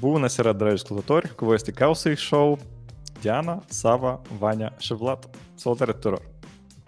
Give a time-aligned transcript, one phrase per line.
[0.00, 2.58] Був на серед Клотор, когось цікався йшов
[3.22, 6.22] Діана, Сава, Ваня, Шевлад, Солотар Терор.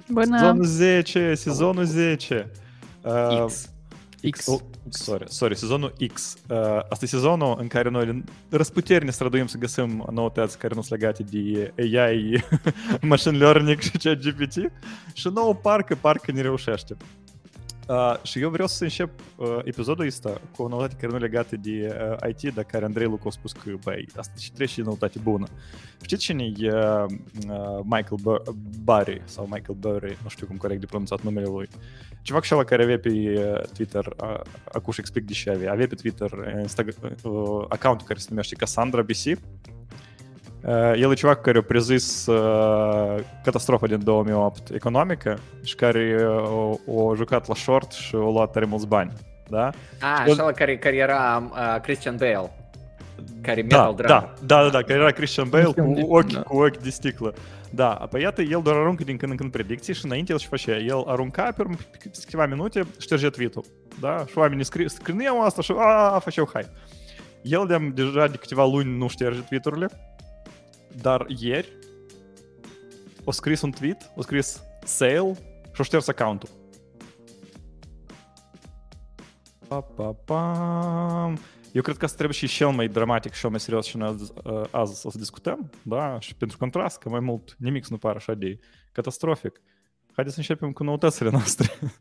[0.08, 0.38] Бана.
[0.38, 2.46] Сезон зече, сезону зече.
[3.04, 3.68] Икс.
[4.22, 4.50] Икс.
[4.90, 6.38] Сори, сори, сезону X.
[6.48, 12.42] А с сезону Энкарину распутерни срадуемся ГСМ, но ты от Скарину слегати ди AI и
[13.02, 14.70] машин learning чат GPT.
[15.14, 16.96] Шиноу парк и парка не реушеште.
[17.92, 21.56] Uh, și eu vreau să încep uh, episodul ăsta cu o noutate care nu legată
[21.56, 24.82] de uh, IT, dar care Andrei Lucu a spus că, băi, asta și trece de
[24.82, 25.46] noutate bună.
[26.02, 27.06] Știți cine e uh,
[27.82, 28.42] Michael Bur-
[28.84, 31.68] Barry sau Michael Burry, nu știu cum corect de pronunțat numele lui.
[32.22, 34.40] Ceva cu la care avea pe uh, Twitter, uh,
[34.72, 38.54] acum și explic de ce avea, avea pe Twitter Instagram, uh, accountul care se numește
[38.54, 39.38] Cassandra BC
[40.94, 46.26] el e ceva care a prezis uh, catastrofa din 2008 economică și care
[46.86, 49.12] uh, a jucat la short și a luat tare mulți bani.
[49.48, 49.70] Da?
[50.00, 52.52] A, așa la care, care era uh, Christian Bale.
[53.40, 56.40] Care da, metal da, da, da, da, care era Christian Bale cu ochi, da.
[56.40, 57.34] cu ochi de sticlă.
[57.70, 60.46] Da, apoi iată, el doar aruncă din când în când predicții și înainte el și
[60.46, 60.76] făcea.
[60.76, 61.74] El arunca pe urmă
[62.24, 63.64] câteva minute, șterge tweet-ul.
[64.00, 64.24] Da?
[64.26, 66.66] Și oamenii scri, scrineau asta și a, făceau hai.
[67.42, 69.88] El de deja de câteva luni nu șterge tweet-urile
[71.00, 71.72] dar ieri
[73.24, 75.34] o scris un tweet, o scris sale
[75.72, 76.48] și o șters accountul.
[79.68, 81.32] Pa, pa, pa.
[81.72, 84.08] Eu cred că asta trebuie și cel mai dramatic și cel mai serios și noi
[84.08, 86.20] azi, uh, azi o să discutăm, da?
[86.20, 88.58] Și pentru contrast, că mai mult nimic nu pare așa de
[88.92, 89.60] catastrofic.
[90.12, 91.70] Haideți să începem cu noutățile noastre.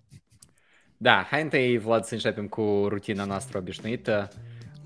[0.98, 4.30] Da, hai întâi, Vlad, să începem cu rutina noastră obișnuită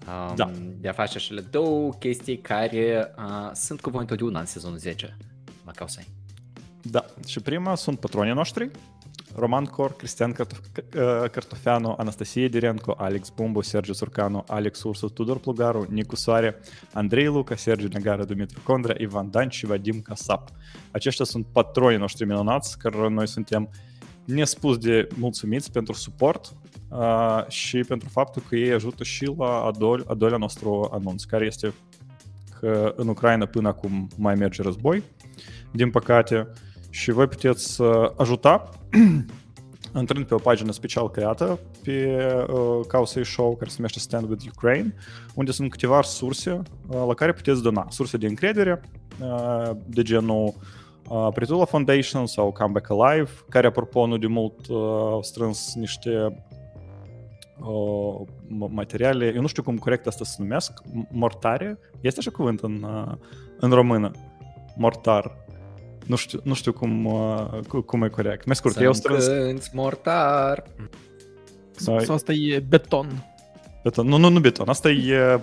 [0.07, 0.51] um, da.
[0.79, 5.17] de a face acele două chestii care uh, sunt cu voi întotdeauna în sezonul 10.
[5.65, 6.07] Macausai.
[6.81, 8.69] Da, și prima sunt patronii noștri,
[9.35, 10.35] Roman Cor, Cristian
[11.31, 16.59] Cartofeanu, Anastasia Direnco, Alex Bumbu, Sergiu Surcanu, Alex Ursu, Tudor Plugaru, Nicu Soare,
[16.93, 20.49] Andrei Luca, Sergiu Negara, Dumitru Condra, Ivan Dan și Vadim Casap.
[20.91, 23.69] Aceștia sunt patronii noștri minunați, care noi suntem
[24.25, 26.53] nespus de mulțumiți pentru suport
[26.89, 31.23] uh, și pentru faptul că ei ajută și la a, dol- a doilea nostru anunț,
[31.23, 31.73] care este
[32.59, 35.03] că în Ucraina până acum mai merge război,
[35.71, 36.47] din păcate,
[36.89, 38.69] și voi puteți uh, ajuta
[39.99, 42.17] intrând pe o pagină special creată pe
[42.49, 44.93] uh, Causei Show, care se numește Stand with Ukraine,
[45.33, 47.87] unde sunt câteva surse uh, la care puteți dona.
[47.89, 48.81] Surse de încredere,
[49.21, 50.53] uh, de genul
[51.09, 55.73] uh, Pritula Foundation sau Come Back Alive, care, apropo, nu de mult uh, au strâns
[55.75, 56.43] niște
[57.59, 58.27] uh,
[58.69, 60.71] materiale, eu nu știu cum corect asta se numesc,
[61.11, 61.79] mortare?
[62.01, 63.13] Este așa cuvânt în, uh,
[63.59, 64.11] în română.
[64.77, 65.43] Mortar.
[66.05, 68.45] Nu știu, nu știu cum, uh, cum e corect.
[68.45, 69.27] Mai scurt, eu strâns...
[69.73, 70.63] mortar.
[71.71, 73.25] Sau, sau asta e beton.
[73.83, 74.07] Beton.
[74.07, 74.69] Nu, nu, nu beton.
[74.69, 75.39] Asta e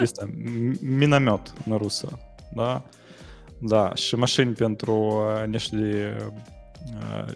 [0.00, 0.34] este,
[0.80, 2.18] minamет în rusă.
[2.52, 2.82] Da?
[3.58, 6.16] Da, și mașini pentru niște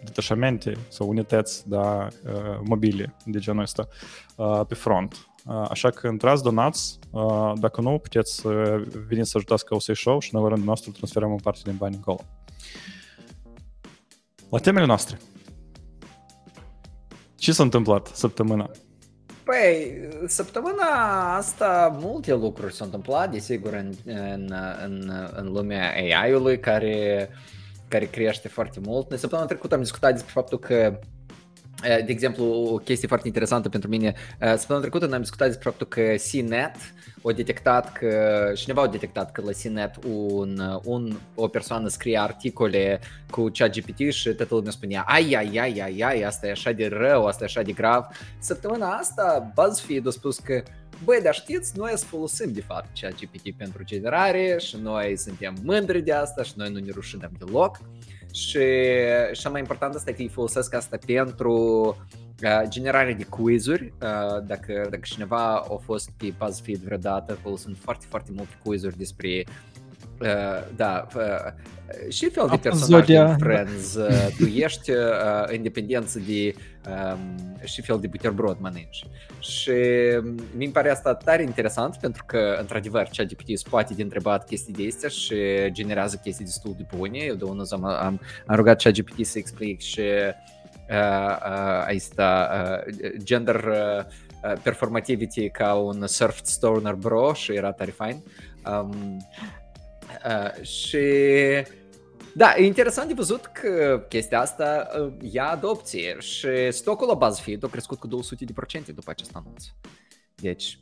[0.04, 2.08] detașamente sau unități da,
[2.64, 3.88] mobile de genul ăsta
[4.68, 5.28] pe front.
[5.68, 6.98] Așa că intrați, donați,
[7.54, 10.90] dacă nu, puteți să veniți să ajutați ca OSA Show și noi la rândul nostru
[10.90, 12.20] transferăm o parte din bani acolo.
[14.50, 15.18] La temele noastre.
[17.36, 18.70] Ce s-a întâmplat săptămâna?
[19.48, 24.54] Păi, săptămâna asta multe lucruri s-au întâmplat, desigur, în, în,
[24.84, 27.28] în, în lumea AI-ului, care,
[27.88, 29.08] care crește foarte mult.
[29.08, 30.98] Noi săptămâna trecută am discutat despre faptul că
[31.82, 34.14] de exemplu, o chestie foarte interesantă pentru mine.
[34.38, 36.76] Săptămâna trecută ne-am discutat despre faptul că CNET
[37.24, 43.00] a detectat că, cineva a detectat că la CNET un, un, o persoană scrie articole
[43.30, 46.86] cu ChatGPT și toată lumea spunea ai, ai, ai, ai, ai, asta e așa de
[46.86, 48.06] rău, asta e așa de grav.
[48.38, 50.62] Săptămâna asta BuzzFeed a spus că
[51.04, 56.02] Băi, dar știți, noi să folosim de fapt ChatGPT pentru generare și noi suntem mândri
[56.02, 57.80] de asta și noi nu ne rușinăm deloc.
[58.32, 58.58] Și
[59.32, 61.52] cea mai important asta e că îi folosesc asta pentru
[62.42, 63.92] uh, generarea de quizuri.
[64.02, 69.44] Uh, dacă, dacă cineva a fost pe BuzzFeed vreodată, folosind foarte, foarte multe quizuri despre
[70.20, 70.28] Uh,
[70.76, 74.96] da, uh, și fel de personaj din Friends, uh, tu ești uh,
[75.52, 76.54] independență de
[76.88, 79.06] um, și fel de buterbrod mănânci.
[79.38, 79.72] Și
[80.56, 84.84] mi pare asta tare interesant pentru că, într-adevăr, ChatGPT îți poate de întrebat chestii de
[84.86, 85.36] astea și
[85.70, 87.18] generează chestii destul de bune.
[87.18, 90.34] Eu de unul am, am, am rugat ChatGPT să explic și uh,
[90.90, 94.04] uh, asta, uh, gender uh,
[94.62, 98.22] performativity ca un surf stoner bro și era tare fain.
[98.66, 99.16] Um,
[100.26, 100.98] Uh, și
[102.34, 107.64] da, e interesant de văzut că chestia asta uh, ia adopție și stocul la BuzzFeed
[107.64, 108.10] a crescut cu 200%
[108.94, 109.64] după acest anunț.
[110.34, 110.78] Deci,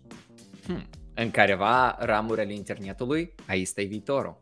[0.67, 4.39] hmm, în careva ramuri ale internetului, aici e viitorul.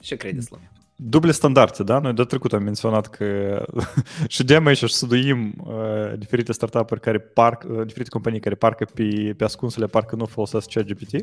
[0.00, 0.72] Ce credeți lumea?
[0.96, 1.98] Duble standarde, da?
[1.98, 3.60] Noi de trecut am menționat că
[4.28, 9.34] ședem aici și studuim uh, diferite startup-uri care parc, uh, diferite companii care parcă pe,
[9.36, 11.14] pe ascunsele, parcă nu folosesc ChatGPT.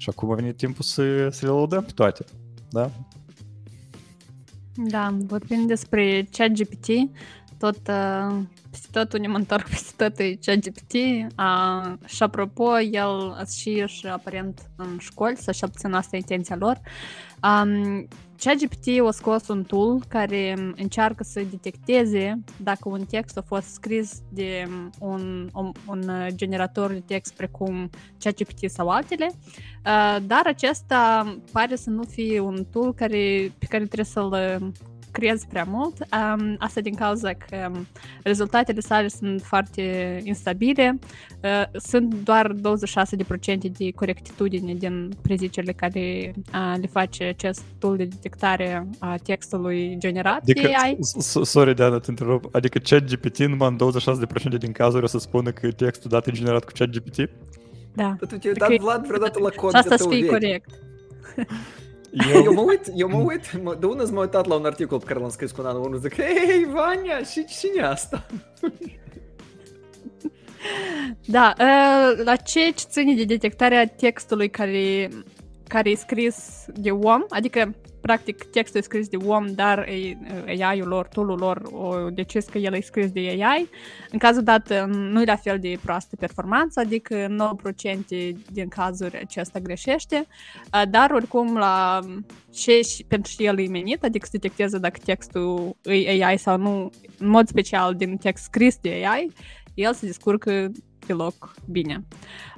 [0.00, 2.24] Și acum a venit timpul să, să le laudăm pe toate,
[2.70, 2.90] da?
[4.74, 6.86] Da, vorbind despre ChatGPT,
[7.58, 8.36] tot, uh,
[8.70, 10.92] peste tot unde mă întorc peste tot e ChatGPT.
[10.92, 16.80] Uh, și apropo, el și și aparent în școli, să-și obțină asta intenția lor.
[17.42, 18.08] Um,
[18.40, 24.22] ChatGPT a scos un tool care încearcă să detecteze dacă un text a fost scris
[24.28, 29.30] de un, un, un generator de text precum ChatGPT sau altele,
[30.26, 34.72] dar acesta pare să nu fie un tool care, pe care trebuie să-l
[35.10, 35.96] crezi prea mult.
[35.98, 37.86] Um, asta din cauza că um,
[38.22, 39.82] rezultatele sale sunt foarte
[40.24, 40.98] instabile.
[41.42, 42.58] Uh, sunt doar 26%
[43.76, 50.42] de corectitudine din prezicerile care uh, le face acest tool de detectare a textului generat
[50.42, 50.96] adică, de AI.
[51.42, 52.54] Sorry, Diana, te întrerup.
[52.54, 53.92] Adică ChatGPT numai în
[54.56, 57.16] 26% din cazuri o să spună că textul dat e generat cu ChatGPT?
[57.94, 58.16] Da.
[58.18, 60.70] Dar tu te-ai dat, Vlad, vreodată la cod Și asta să fie corect.
[62.10, 62.42] Eu...
[62.44, 65.04] eu mă uit, eu mă uit, mă, de unde m-am uitat la un articol pe
[65.04, 68.26] care l-am scris cu un anul 1, zic, hei, Vania, și cine asta?
[71.24, 75.08] Da, uh, la ce ține de detectarea textului care,
[75.68, 79.88] care e scris de om, adică practic textul e scris de om, dar
[80.46, 83.68] AI-ul lor, tool-ul lor o decis că el e scris de AI.
[84.10, 87.30] În cazul dat nu e la fel de proastă performanță, adică 9%
[88.52, 90.26] din cazuri acesta greșește,
[90.90, 92.00] dar oricum la
[92.50, 96.90] ce pentru și el e menit, adică să detecteze dacă textul e AI sau nu,
[97.18, 99.30] în mod special din text scris de AI,
[99.74, 100.70] el se descurcă
[101.10, 102.04] deloc bine.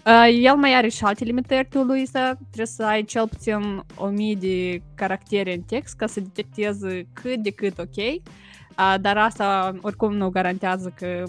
[0.06, 4.34] Uh, el mai are și alte limitări tool ăsta, trebuie să ai cel puțin 1000
[4.34, 10.14] de caractere în text ca să detecteze cât de cât ok, uh, dar asta oricum
[10.14, 11.25] nu garantează că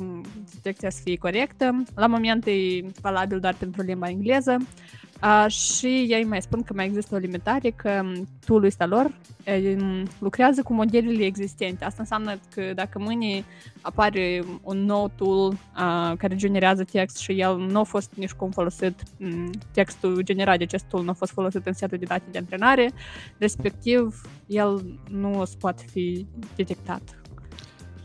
[0.54, 1.84] detecția să fie corectă.
[1.96, 4.58] La moment e valabil doar pentru limba engleză.
[4.60, 5.03] Uh,
[5.48, 8.04] și ei mai spun că mai există o limitare, că
[8.46, 9.12] tool-ul ăsta lor
[9.48, 11.86] uh, lucrează cu modelele existente.
[11.86, 13.44] Asta înseamnă că dacă mâine
[13.82, 18.52] apare un nou tool uh, care generează text și el nu a fost nici cum
[18.52, 22.24] folosit, um, textul generat de acest tool nu a fost folosit în setul de date
[22.32, 22.92] de antrenare,
[23.38, 27.02] respectiv el nu o să poate fi detectat.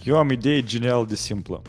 [0.04, 1.62] Eu am idee genial de simplă.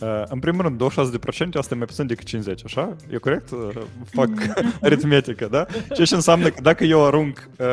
[0.00, 2.96] Uh, în primul rând, 26% asta e mai puțin decât 50, așa?
[3.10, 3.50] E corect?
[3.50, 3.68] Uh,
[4.04, 4.28] fac
[4.82, 5.66] aritmetică, da?
[5.94, 7.66] Ceea ce înseamnă că dacă eu arunc uh,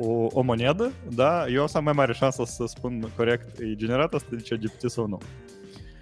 [0.00, 3.74] o, o monedă, da, eu o să am mai mare șansă să spun corect, e
[3.74, 5.18] generat asta de ChatGPT sau nu.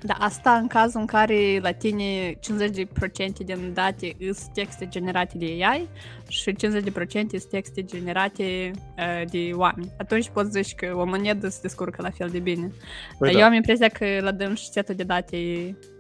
[0.07, 2.37] Da, asta în cazul în care la tine 50%
[3.45, 5.89] din date sunt texte generate de AI
[6.29, 6.57] și 50%
[7.29, 9.93] sunt texte generate uh, de oameni.
[9.99, 12.73] Atunci poți zici că o monedă se descurcă la fel de bine.
[13.19, 13.39] Păi Dar da.
[13.39, 15.37] eu am impresia că la dâns setul de date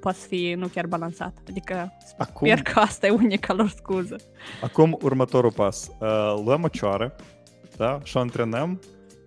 [0.01, 1.37] poate fi nu chiar balansat.
[1.49, 2.49] Adică Acum...
[2.49, 4.17] sper că asta e unica lor scuză.
[4.63, 5.91] Acum următorul pas.
[5.99, 7.15] Uh, luăm o cioară
[7.77, 8.01] da?
[8.03, 8.81] și o antrenăm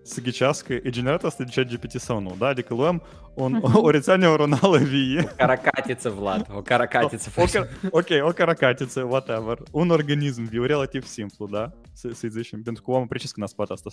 [0.08, 2.46] să ghicească, e generat asta de ChatGPT sau nu, da?
[2.46, 3.02] Adică luăm
[3.34, 5.20] un, o rețea neuronală vie.
[5.24, 7.30] O caracatiță, Vlad, o caracatiță.
[7.36, 9.58] O, o, ok, o caracatiță, whatever.
[9.70, 11.72] Un organism viu relativ simplu, da?
[11.92, 13.90] Să, să zicem, pentru că omul precis când a spate asta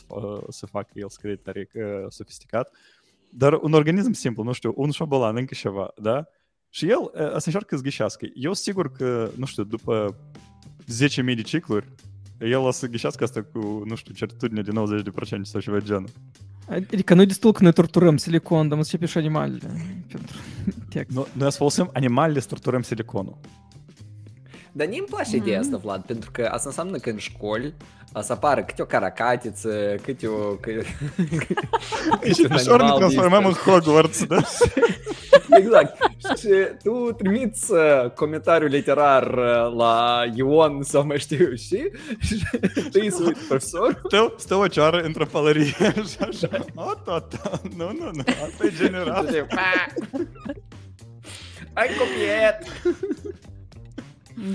[0.50, 2.72] să facă el scrie tare uh, sofisticat.
[3.30, 6.28] Dar un organism simplu, nu știu, un șobolan, încă ceva, da?
[6.70, 8.26] Și el uh, să încearcă să ghișească.
[8.34, 10.16] Eu sigur că, nu știu, după
[12.40, 15.62] 10.000 de cicluri, el o să ghișească asta cu, nu știu, certitudine de 90% sau
[15.62, 16.10] ceva genul.
[16.70, 19.58] Adică nu destul că noi torturăm silicon, dar începe și animalele
[20.08, 20.38] pentru
[20.90, 21.16] text.
[21.16, 23.38] No, noi să folosim animalele să torturăm siliconul.
[24.78, 27.74] Dar nu-mi place ideea asta, Vlad, pentru că asta înseamnă că în școli
[28.14, 30.56] o să apară câte o caracatiță, câte o...
[32.34, 34.38] Și ușor ne transformăm în Hogwarts, da?
[35.60, 35.98] Exact.
[36.38, 36.50] Și
[36.84, 37.72] tu trimiți
[38.16, 39.36] comentariu literar
[39.76, 41.92] la Ion sau mai știu și
[42.74, 44.02] tu îi sui profesor.
[44.06, 45.66] Stă, stă o ceară într-o pălărie
[46.10, 46.66] și așa.
[46.76, 47.42] O, tot,
[47.78, 49.48] nu, nu, nu, asta e general.
[51.74, 52.64] Ai copiat!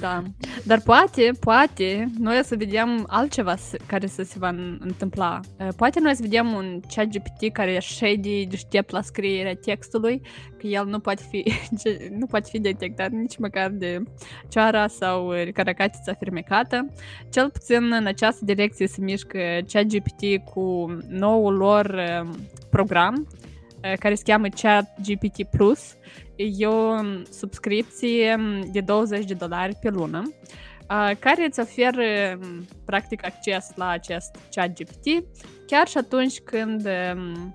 [0.01, 0.23] Da,
[0.65, 3.55] dar poate, poate, noi o să vedem altceva
[3.87, 5.41] care să se va întâmpla.
[5.77, 10.23] Poate noi o să vedem un chat GPT care shady deștept la scrierea textului,
[10.59, 11.53] că el nu poate fi,
[12.21, 14.03] nu poate fi detectat nici măcar de
[14.49, 16.87] ceara sau caracatița fermecată.
[17.31, 19.39] Cel puțin în această direcție se mișcă
[19.73, 22.05] chat GPT cu noul lor
[22.71, 23.27] program
[23.99, 25.95] care se cheamă Chat GPT Plus.
[26.37, 26.95] E o
[27.31, 28.37] subscripție
[28.73, 30.23] de 20 de dolari pe lună
[30.91, 35.25] uh, care îți oferă um, practic acces la acest chat GPT
[35.67, 37.55] chiar și atunci când um,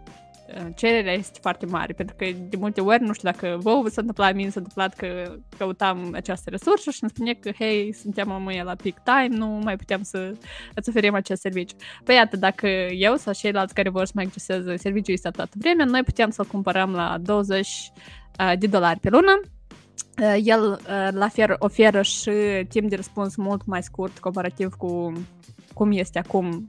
[0.75, 4.33] cererea este foarte mare, pentru că de multe ori, nu știu dacă vouă s-a întâmplat,
[4.33, 8.75] mie s-a întâmplat că căutam această resursă și îmi spune că, hei, suntem mâine la
[8.75, 10.33] peak time, nu mai putem să
[10.75, 11.75] îți oferim acest serviciu.
[12.03, 15.85] Păi iată, dacă eu sau ceilalți care vor să mai acceseze serviciul ăsta toată vremea,
[15.85, 17.91] noi putem să-l cumpărăm la 20
[18.59, 19.39] de dolari pe lună,
[20.43, 20.79] el
[21.11, 22.31] la fel oferă și
[22.69, 25.13] timp de răspuns mult mai scurt comparativ cu
[25.73, 26.65] cum este acum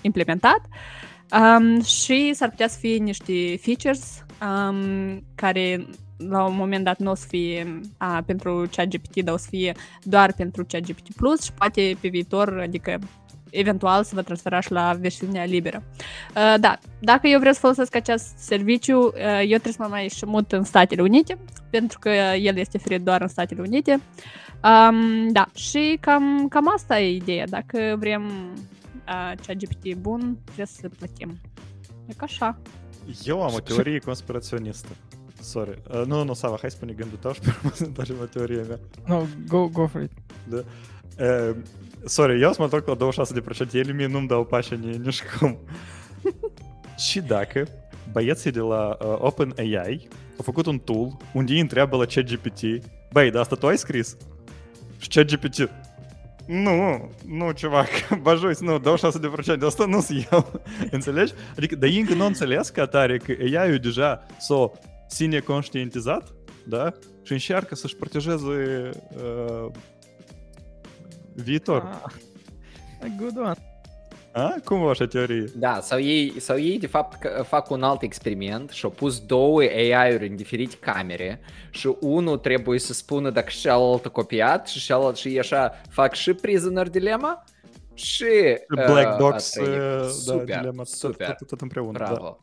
[0.00, 0.60] implementat.
[1.40, 5.86] Um, și s-ar putea să fie niște features um, care
[6.16, 9.74] la un moment dat nu o să fie a, pentru ChatGPT, dar o să fie
[10.02, 12.98] doar pentru ChatGPT Plus și poate pe viitor, adică
[13.50, 15.82] eventual să vă transferați la versiunea liberă.
[16.36, 20.08] Uh, da, dacă eu vreau să folosesc acest serviciu, uh, eu trebuie să mă mai
[20.08, 21.38] și șmut în Statele Unite,
[21.70, 22.08] pentru că
[22.40, 24.00] el este oferit doar în Statele Unite.
[24.64, 27.46] Um, da, și cam, cam asta e ideea.
[27.46, 28.22] Dacă vrem
[28.73, 28.73] a
[29.46, 29.84] ChatGPT.
[29.84, 29.96] E.
[33.24, 34.88] Eu am o teorie conspiraționistă.
[35.40, 35.82] Sorry.
[35.90, 38.62] Uh, nu, nu, Sava, hai spune gândul tău și pe urmă să întoarcem la teoria
[38.68, 38.78] mea.
[39.06, 40.10] No, go, go for it.
[40.48, 40.56] Da.
[40.56, 41.56] Uh,
[42.04, 42.96] sorry, eu mă întorc la
[43.68, 45.58] 26%, ele mie nu-mi dau pașa nici cum.
[47.08, 47.68] și dacă
[48.12, 52.60] băieții de la uh, OpenAI au făcut un tool unde ei întreabă la ChatGPT,
[53.12, 54.16] băi, dar asta tu ai scris?
[54.98, 55.70] Și ChatGPT,
[56.46, 57.86] nu, nu, ceva,
[58.22, 58.98] băjuiți, nu, dau 6%
[59.58, 60.60] de asta nu sunt eu.
[60.90, 61.32] Înțelegi?
[61.56, 64.70] Adică, dar ei încă nu înțeles ca tare că AI-ul deja s-o
[65.08, 66.34] sine conștientizat,
[66.66, 66.92] da?
[67.22, 69.70] Și încearcă să-și protejeze uh,
[71.34, 71.82] viitor.
[71.82, 72.12] Ah,
[73.02, 73.73] a good one.
[74.34, 74.54] A?
[74.64, 75.44] Cum o așa teorie?
[75.56, 79.60] Da, sau ei, sau ei de fapt fac un alt experiment și au pus două
[79.60, 85.16] AI-uri în diferite camere și unul trebuie să spună dacă celălalt a copiat și celălalt
[85.16, 87.44] și așa fac și prisoner dilema
[87.94, 91.98] și Black uh, Dogs, uh, da, super, dilema, super, tot, tot, tot împreună.
[91.98, 92.38] Da.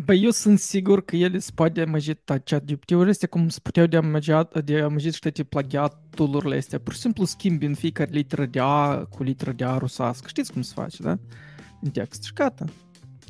[0.00, 0.04] Bravo.
[0.04, 3.86] Băi, eu sunt sigur că ele se poate amăgi chat GPT-uri astea cum se puteau
[3.86, 6.78] de amăgit, de amăgit și toate plagiaturile astea.
[6.78, 10.28] Pur și simplu schimbi în fiecare literă de A cu literă de A rusască.
[10.28, 11.18] Știți cum se face, da?
[11.80, 12.64] În text și gata.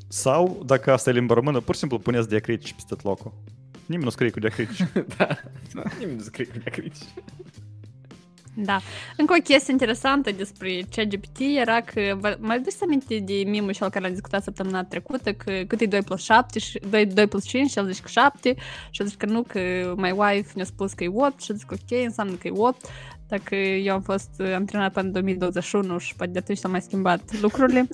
[0.09, 3.33] Sau, dacă asta e limba română, pur și simplu puneți diacritici peste tot locul.
[3.87, 4.85] Nimeni nu scrie cu diacritici.
[5.17, 5.29] da.
[5.99, 7.09] Nimeni nu scrie cu diacritici.
[8.55, 8.81] Da.
[9.17, 13.89] Încă o chestie interesantă despre ChatGPT era că, vă mai aduceți aminte de mimul cel
[13.89, 17.45] care l-am discutat săptămâna trecută, că cât e 2 plus 7, și 2, 2 plus
[17.45, 18.55] 5 și el zice că 7
[18.91, 19.61] și el zice că nu, că
[19.97, 22.53] my wife ne-a spus că e 8 și el zice că ok, înseamnă că e
[22.55, 22.87] 8
[23.31, 27.41] dacă eu am fost antrenat până în 2021 și poate de atunci s-au mai schimbat
[27.41, 27.89] lucrurile.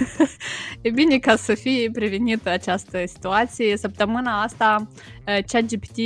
[0.82, 3.76] e bine ca să fie prevenită această situație.
[3.76, 4.88] Săptămâna asta
[5.24, 5.98] ChatGPT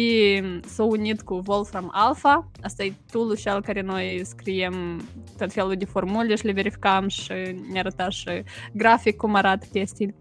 [0.66, 2.50] s-a unit cu Wolfram Alpha.
[2.62, 5.02] Asta e tool cel care noi scriem
[5.38, 7.32] tot felul de formule și le verificam și
[7.72, 10.14] ne arăta și grafic cum arată chestii.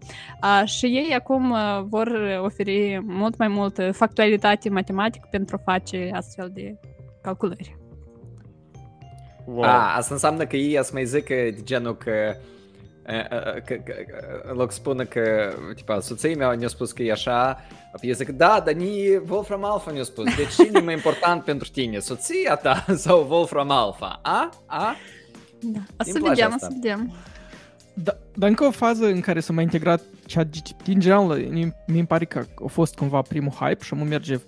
[0.64, 1.54] și ei acum
[1.88, 6.78] vor oferi mult mai mult factualitate matematică pentru a face astfel de
[7.22, 7.85] calculări.
[9.46, 9.62] Wow.
[9.62, 12.36] A, asta înseamnă că ei să mai zică de genul că
[13.64, 13.94] că, că,
[14.50, 17.60] în loc să spună că, tipa, soția mea ne-a spus că e așa,
[18.00, 21.68] eu zic, da, dar ni Wolfram Alpha ne-a spus, deci cine e mai important pentru
[21.68, 24.20] tine, soția ta sau Wolfram Alpha?
[24.22, 24.50] A?
[24.66, 24.96] A?
[25.60, 27.12] Da, o să vedem, o să vedem.
[27.94, 31.44] Da, dar încă o fază în care s-a mai integrat ChatGPT, în general,
[31.86, 34.40] mi pare că a fost cumva primul hype și am merge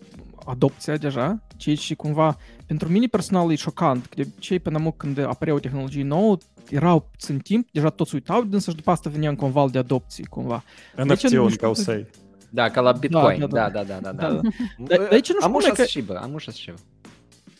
[0.48, 2.36] adopția deja, ceea ce cumva
[2.66, 6.36] pentru mine personal e șocant, că de obicei până acum când apărea o tehnologie nouă,
[6.70, 10.24] erau în timp, deja toți uitau, însă și după asta venea în conval de adopții
[10.24, 10.64] cumva.
[10.96, 12.04] NFT-ul ca să
[12.50, 13.98] Da, ca la Bitcoin, da, da, da, da.
[14.00, 14.32] da, da.
[14.32, 14.40] da.
[14.86, 15.84] de aici nu am spune că...
[15.84, 16.72] și, bă, am ușa și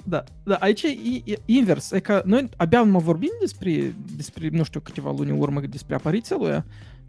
[0.04, 4.62] Da, da, aici e, e invers, e că noi abia mă vorbim despre, despre, nu
[4.62, 6.62] știu, câteva luni în urmă despre apariția lui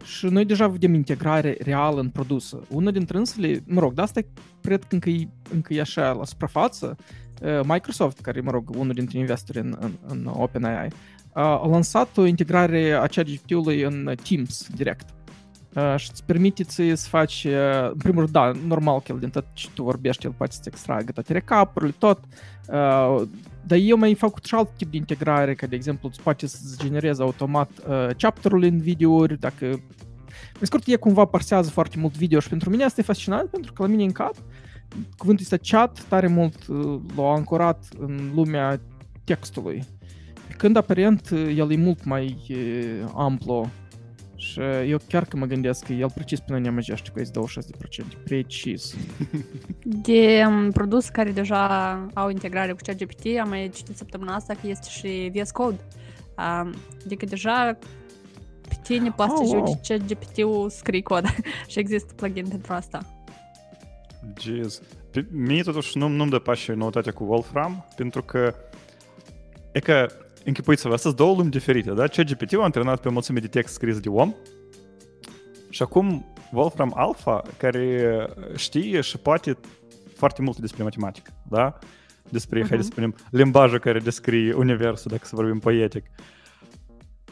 [0.04, 2.62] și noi deja vedem integrare reală în produsă.
[2.68, 4.20] Una dintre însele, mă rog, de asta
[4.60, 6.96] cred că încă e, încă e așa la suprafață,
[7.64, 10.88] Microsoft, care, mă rog, unul dintre investori în, în, în OpenAI,
[11.32, 15.08] a lansat o integrare a ChatGPT-ului în Teams direct.
[15.74, 19.18] Uh, și îți permite să să faci, uh, în primul rând, da, normal că el
[19.18, 22.18] din tot ce tu vorbești, el poate să-ți extragă toate recapurile, tot,
[22.68, 23.22] uh,
[23.66, 26.78] dar eu mai făcut și alt tip de integrare, ca de exemplu, îți poate să-ți
[26.78, 29.66] genereze automat uh, chapterul în videouri, dacă...
[30.60, 33.72] În scurt, e cumva parsează foarte mult video și pentru mine asta e fascinant, pentru
[33.72, 34.34] că la mine în cap
[35.16, 38.80] cuvântul este chat tare mult uh, l-a ancorat în lumea
[39.24, 39.84] textului.
[40.56, 43.70] Când aparent el e mult mai uh, amplu
[44.40, 48.22] Și eu chiar că mă gândesc că el precis pe noi ne amăgește cu 26%.
[48.24, 48.96] Precis.
[49.82, 54.66] De um, produs care deja au integrare cu ChatGPT, am mai citit săptămâna asta că
[54.66, 55.80] este și VS Code.
[56.38, 57.78] Um, adică deja
[58.68, 59.66] pe tine poate Oh, să wow.
[59.66, 61.24] joci ChatGPT-ul scrii cod
[61.70, 63.00] și există plugin pentru asta.
[64.40, 64.82] Jeez.
[65.10, 68.54] Pe mie totuși nu, nu-mi dă pașii noutatea cu Wolfram, pentru că
[69.72, 70.06] e că
[70.44, 72.06] închipuiți-vă, astea sunt două lumi diferite, da?
[72.06, 74.34] ChatGPT-ul a antrenat pe o mulțime de text scris de om
[75.70, 79.56] și acum Wolfram Alpha, care știe și poate
[80.14, 81.78] foarte multe despre matematică, da?
[82.28, 82.68] Despre, uh-huh.
[82.68, 82.92] hai să Mhm.
[82.92, 86.04] spunem, limbajul care descrie universul, dacă să vorbim poetic.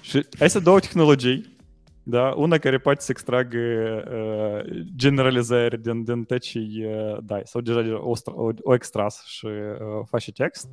[0.01, 1.57] Și astea două tehnologii,
[2.03, 7.61] da, una care poate să extragă uh, generalizări din, din tot ce uh, dai, sau
[7.61, 10.69] deja, deja o, stra- o, o extras și uh, face text.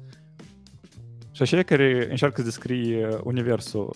[1.36, 3.96] Și așa care încearcă să descrie uh, universul.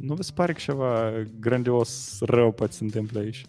[0.00, 3.44] Nu vi se pare că ceva grandios rău poate să se întâmple aici?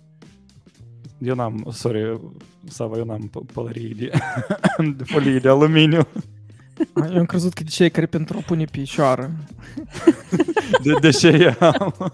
[1.18, 2.20] Eu n-am, sorry,
[2.68, 4.10] Sava, eu n-am p- pălării de,
[4.96, 6.08] de folie de aluminiu.
[7.12, 9.32] Eu am crezut că de cei care pentru a pune picioară.
[10.84, 12.14] De, de ce eu am?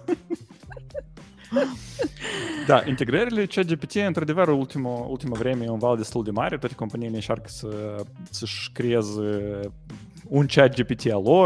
[2.67, 7.15] Da, integrările ChatGPT, într-adevăr, ultima, ultima vreme e un val destul de mare, toate companiile
[7.15, 7.95] încearcă să,
[8.29, 9.59] să-și creeze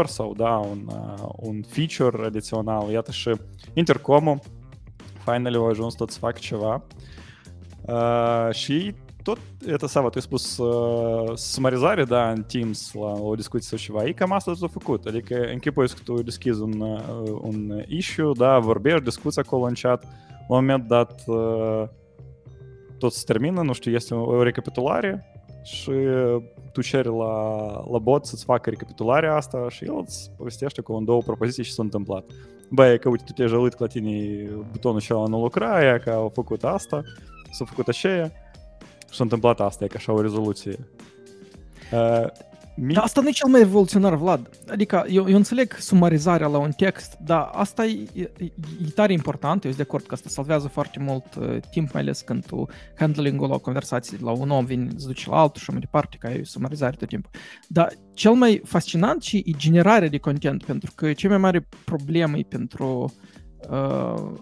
[0.06, 2.90] sau, da, un, uh, un feature adițional.
[2.90, 3.30] Iată și
[3.74, 4.38] Intercomul,
[5.24, 6.82] finally au ajuns tot să facă ceva.
[7.80, 12.92] Uh, și tot, это ai spus uh, sumarizare, da, în Teams
[14.06, 14.12] e
[14.44, 15.06] tot a făcut.
[15.06, 20.02] Adică închipuiesc că tu deschizi un, uh, un issue, da, vorbești, discuți acolo în chat,
[20.48, 21.82] la un moment dat uh,
[22.98, 25.35] tot se termină, nu știu, este o, o recapitulare
[25.66, 25.92] și
[26.72, 31.04] tu ceri la, la bot să-ți facă recapitularea asta și el îți povestește cu în
[31.04, 32.24] două propoziții ce s-a întâmplat.
[32.70, 35.98] Bă, e că uite, tu te-ai jălit că la tine butonul acela nu lucra, aia
[35.98, 37.02] că au făcut asta,
[37.50, 38.32] s-a făcut aceea
[39.10, 40.88] și s-a întâmplat asta, e ca așa o rezoluție.
[42.76, 44.50] Uh, mi- Dar asta nu e cel mai evoluționar, Vlad.
[44.68, 48.30] Adică eu, eu înțeleg sumarizarea la un text, dar asta e, e,
[48.86, 52.02] e tare important, eu sunt de acord că asta salvează foarte mult uh, timp, mai
[52.02, 52.66] ales când tu
[52.98, 56.16] handling-ul la o conversație la un om vine, îți duce la altul și mai departe,
[56.20, 57.30] că ai sumarizare tot timpul.
[57.68, 62.36] Dar cel mai fascinant și e generarea de content, pentru că cea mai mare problemă
[62.36, 63.10] e pentru Uh,
[63.70, 64.32] uh,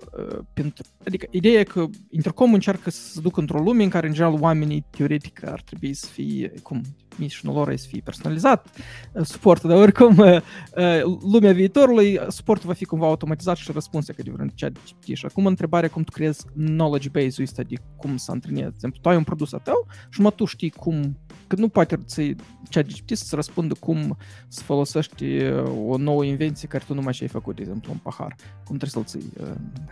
[0.52, 4.12] pentru, adică ideea e că Intercom încearcă să se ducă într-o lume în care, în
[4.12, 6.82] general, oamenii teoretic ar trebui să fie, cum,
[7.16, 8.68] mission lor e să fie personalizat
[9.12, 13.72] uh, suportul, dar oricum uh, uh, lumea viitorului, uh, suportul va fi cumva automatizat și
[13.72, 15.16] răspunse că de vreun chat GPT.
[15.16, 18.68] Și acum întrebarea cum tu creezi knowledge base-ul ăsta de cum să antrenezi.
[18.68, 21.68] De exemplu, tu ai un produs al tău și mă tu știi cum, că nu
[21.68, 22.22] poate să
[22.70, 24.16] chat GPT să răspundă cum
[24.48, 27.92] să folosești uh, o nouă invenție care tu nu mai și ai făcut, de exemplu,
[27.92, 29.46] un pahar cum trebuie să-l ții uh,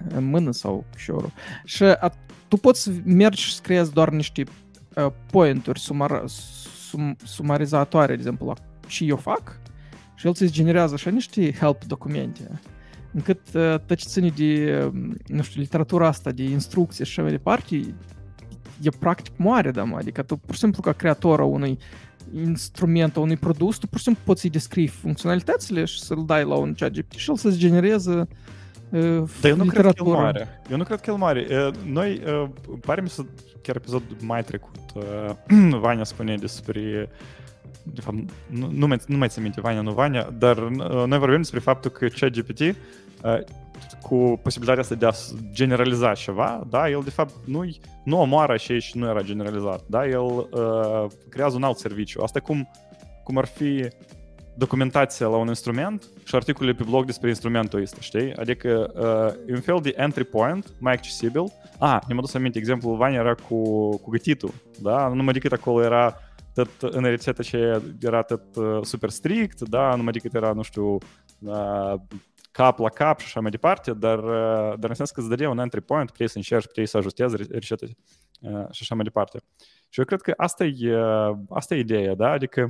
[0.09, 1.33] în mână sau piciorul.
[1.65, 2.13] Și a,
[2.49, 4.45] tu poți să mergi și să creezi doar niște
[4.97, 6.23] uh, point-uri sumar,
[6.89, 8.55] sum, sumarizatoare, de exemplu, la
[8.87, 9.61] ce eu fac
[10.15, 12.61] și el ți generează așa niște help documente
[13.13, 17.23] încât uh, tot ce ține de, uh, nu știu, literatura asta, de instrucții și așa
[17.23, 17.95] mai departe, e,
[18.81, 19.97] e practic moare, da, mă.
[19.97, 21.79] Adică tu, pur și simplu, ca creator a unui
[22.35, 26.45] instrument, a unui produs, tu pur și simplu poți să-i descrii funcționalitățile și să-l dai
[26.45, 28.27] la un chat GPT și el să-ți genereze uh,
[29.41, 30.17] Dar eu nu cred că el literatură.
[30.17, 30.61] mare.
[30.71, 31.41] Eu nu cred că el mare.
[31.51, 32.51] E, Noi, e,
[32.81, 33.23] pare mi să
[33.63, 37.09] chiar episodul mai trecut, e, Vania spune despre
[37.83, 40.71] de fapt, nu, nu, mai, nu mai țin minte Vania, nu Vania, dar e,
[41.07, 42.75] noi vorbim despre faptul că ChatGPT e,
[44.03, 47.65] cu posibilitatea asta de a s- generaliza ceva, da, el de fapt nu,
[48.05, 52.23] nu omoară și și nu era generalizat, da, el uh, creează un alt serviciu.
[52.23, 52.69] Asta cum,
[53.25, 53.89] cum ar fi
[54.55, 58.35] documentația la un instrument și articole pe blog despre instrumentul ăsta, știi?
[58.35, 61.45] Adică uh, e un fel de entry point mai accesibil.
[61.79, 65.09] Ah, ne-am adus aminte, exemplul Vania era cu, cu gătitul, da?
[65.09, 66.17] Numai decât acolo era
[66.55, 69.95] tot, în rețeta aceea era tot uh, super strict, da?
[69.95, 70.99] Numai decât era, nu știu,
[71.39, 71.95] uh,
[72.51, 75.51] cap la cap și așa mai departe, dar, uh, dar în sens că îți dădea
[75.51, 77.87] un entry point, puteai să încerci, puteai să ajustezi re- rețeta
[78.41, 79.39] uh, și așa mai departe.
[79.89, 82.31] Și eu cred că asta e, uh, asta e ideea, da?
[82.31, 82.69] Adică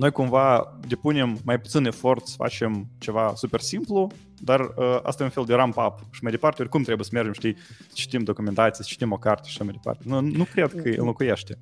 [0.00, 5.26] noi cumva depunem mai puțin efort să facem ceva super simplu, dar uh, asta e
[5.26, 8.84] un fel de ramp-up și mai departe, oricum trebuie să mergem, știi, să citim documentații,
[8.84, 10.02] să citim o carte și așa mai departe.
[10.06, 11.58] Nu, nu cred că înlocuiește.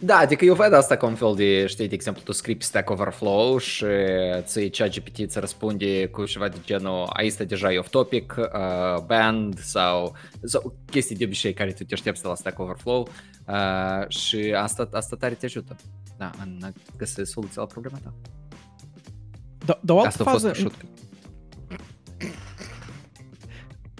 [0.00, 2.64] Da, adică eu văd asta ca un fel de, știi, de exemplu, tu scrii pe
[2.64, 3.86] Stack Overflow și
[4.40, 10.16] ți ChatGPT îți răspunde cu ceva de genul aici deja e off-topic, uh, band sau,
[10.42, 13.08] sau chestii de obicei care tu te aștepți de la Stack Overflow
[13.48, 15.76] uh, și asta, asta tare te ajută.
[16.16, 18.14] Da, în a găsi soluția la problema ta.
[19.64, 20.84] Da, dar o altă Asta a fost fază, o șutcă.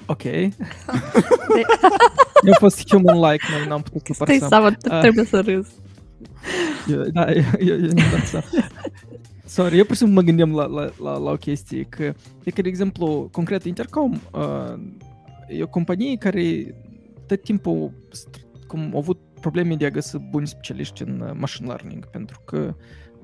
[0.07, 0.23] Ok.
[2.47, 4.49] Eu a fost human-like, noi n-am putut să Stai, părsăm.
[4.49, 5.01] Sava, tu Ah.
[5.01, 5.71] trebuie să râzi.
[6.89, 8.45] Eu- Da, eu, eu, eu nu-mi dau seama.
[9.45, 12.03] Sorry, eu pur și simplu mă gândeam la, la, la, la o chestie, că,
[12.45, 14.75] e că, de exemplu, concret, Intercom uh,
[15.49, 16.75] e o companie care
[17.27, 21.67] tot timpul st- cum au avut probleme de a găsi buni specialiști în uh, machine
[21.67, 22.75] learning, pentru că,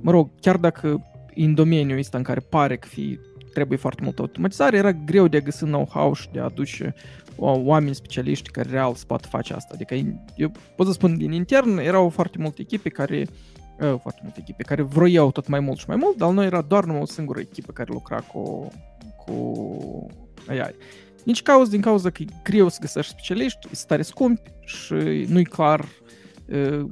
[0.01, 1.05] mă rog, chiar dacă
[1.35, 3.19] e în domeniul ăsta în care pare că fi,
[3.53, 6.95] trebuie foarte multă automatizare, era greu de a găsi know-how și de a aduce
[7.37, 9.71] o- oameni specialiști care real să poată face asta.
[9.75, 9.95] Adică
[10.37, 13.27] eu pot să spun din intern, erau foarte multe echipe care
[13.81, 16.61] uh, foarte multe echipe care vroiau tot mai mult și mai mult, dar noi era
[16.61, 18.69] doar numai o singură echipă care lucra cu,
[19.17, 19.35] cu
[20.49, 20.75] AI.
[21.25, 24.95] Nici cauză, din cauza că e greu să găsești specialiști, sunt tare scumpi și
[25.29, 25.89] nu-i clar
[26.47, 26.87] uh,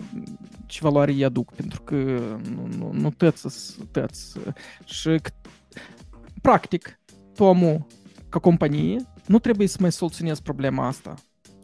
[0.67, 1.95] ce valoare îi aduc, pentru că
[2.55, 4.39] nu, nu, nu tăți să tăți.
[4.85, 5.31] Și că,
[6.43, 7.01] practic,
[7.35, 7.87] tu omul,
[8.29, 11.15] ca companie, nu trebuie să mai soluționezi problema asta.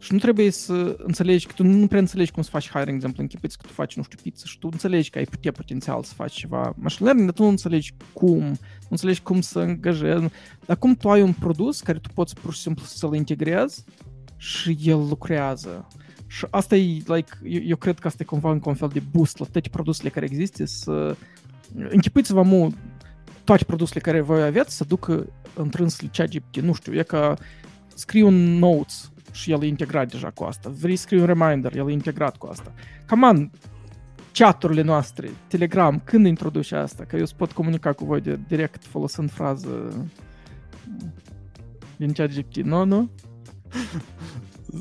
[0.05, 2.93] Și nu trebuie să înțelegi că tu nu prea înțelegi cum să faci hiring, de
[2.95, 6.03] exemplu, închipuiți că tu faci, nu știu, pizza și tu înțelegi că ai putea potențial
[6.03, 10.25] să faci ceva machine learning, dar tu nu înțelegi cum, nu înțelegi cum să angajezi.
[10.65, 13.83] Dar cum tu ai un produs care tu poți pur și simplu să-l integrezi
[14.37, 15.87] și el lucrează.
[16.27, 19.03] Și asta e, like, eu, eu cred că asta e cumva încă un fel de
[19.11, 21.15] boost la toate produsele care există să...
[21.75, 22.73] Închipuiți-vă mu
[23.43, 27.33] toate produsele care voi aveți să ducă întrâns ChatGPT, nu știu, e ca
[27.95, 30.71] scrii un notes și el e integrat deja cu asta.
[30.79, 32.73] Vrei să scrii un reminder, el e integrat cu asta.
[33.07, 33.51] Come on,
[34.33, 37.03] chaturile noastre, Telegram, când introduci asta?
[37.07, 39.69] Că eu să pot comunica cu voi de, direct folosind frază
[41.95, 43.09] din ChatGPT, nu, nu?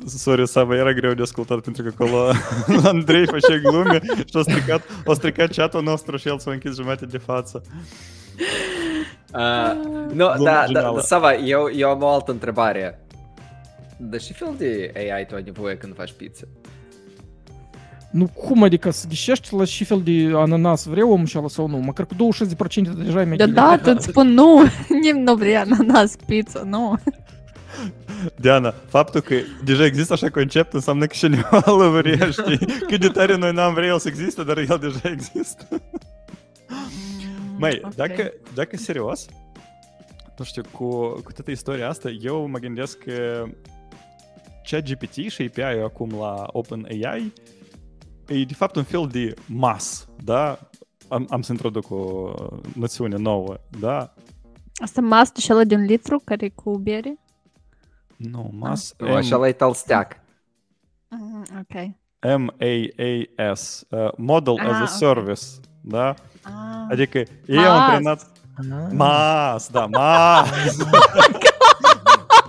[0.06, 2.30] Sorry, Sava, era greu de ascultat pentru că acolo
[2.88, 7.06] Andrei făcea glume și a stricat, a stricat chat-ul nostru și el s-a închis jumătate
[7.06, 7.62] de față.
[9.34, 9.72] Uh,
[10.12, 10.94] nu, Glumă da, da, genială.
[10.94, 13.03] da, Sava, eu, eu am o altă întrebare.
[14.10, 16.44] Dar ce fel de AI tu ai nevoie când faci pizza?
[18.10, 21.68] Nu, cum adică să ghișești la ce fel de ananas vrea omul și ala sau
[21.68, 21.76] nu?
[21.78, 22.16] Măcar cu 26%
[23.04, 24.62] deja mi-a Da, da, tu-ți spun nu,
[25.02, 26.98] nimeni nu vrea ananas pizza, nu.
[28.36, 32.58] Diana, faptul că deja există așa concept înseamnă că cineva îl vrea, știi?
[32.86, 35.66] Cât de tare noi n-am vrea el să existe, dar el deja există.
[37.58, 37.94] Măi, Ok.
[37.94, 39.26] dacă, dacă serios,
[40.38, 40.86] nu știu, cu,
[41.24, 43.44] cu toată istoria asta, eu mă gândesc că
[44.70, 47.32] ChatGPT și API-ul acum la OpenAI
[48.26, 50.58] e de fapt un fel de mas, da?
[51.08, 52.32] Am, am să introduc o
[52.74, 54.14] noțiune nouă, da?
[54.74, 57.18] Asta masă și ăla de un litru care e cu bere?
[58.16, 60.16] Nu, mas, Nu, așa e talsteac.
[61.08, 61.90] Mm, Ok.
[62.38, 64.88] M-A-A-S, uh, Model as Ah, a ok.
[64.88, 65.42] Service,
[65.80, 66.14] da?
[66.42, 66.52] Ah.
[66.90, 67.66] Adică au Mas.
[67.88, 68.32] antrenat...
[68.92, 70.76] Mas, da, mas!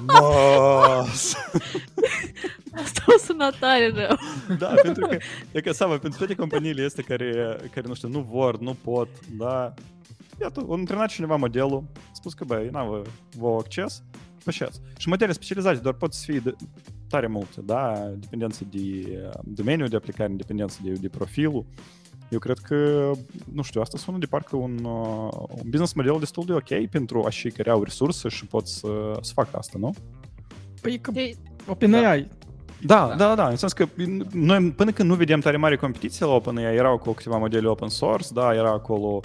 [0.06, 1.34] Mas!
[2.84, 4.18] Asta o sună tare rău.
[4.58, 5.18] Da, pentru că,
[5.52, 9.10] e că, Sava, pentru toate companiile astea care, care, nu știu, nu vor, nu pot,
[9.38, 9.74] da,
[10.42, 13.04] iată, au antrenat cineva modelul, a spus că, băi, n-am
[13.38, 14.04] vă acces,
[14.38, 14.82] făceți.
[14.98, 16.56] Și modele specializate doar pot să fie de,
[17.10, 21.66] tare multe, da, în dependență de uh, domeniul de aplicare, în dependență de, de profilul.
[22.30, 23.12] Eu cred că,
[23.54, 27.24] nu știu, asta sună de parcă un, uh, un business model destul de ok pentru
[27.24, 29.94] așa care au resurse și pot să, să facă asta, nu?
[30.82, 32.28] Păi că Ei, OpenAI.
[32.82, 33.16] Da, Da.
[33.16, 33.88] da, da, în sens că
[34.32, 37.90] noi până când nu vedem tare mare competiție la OpenAI, erau acolo câteva modele open
[37.90, 39.20] source, da, era acolo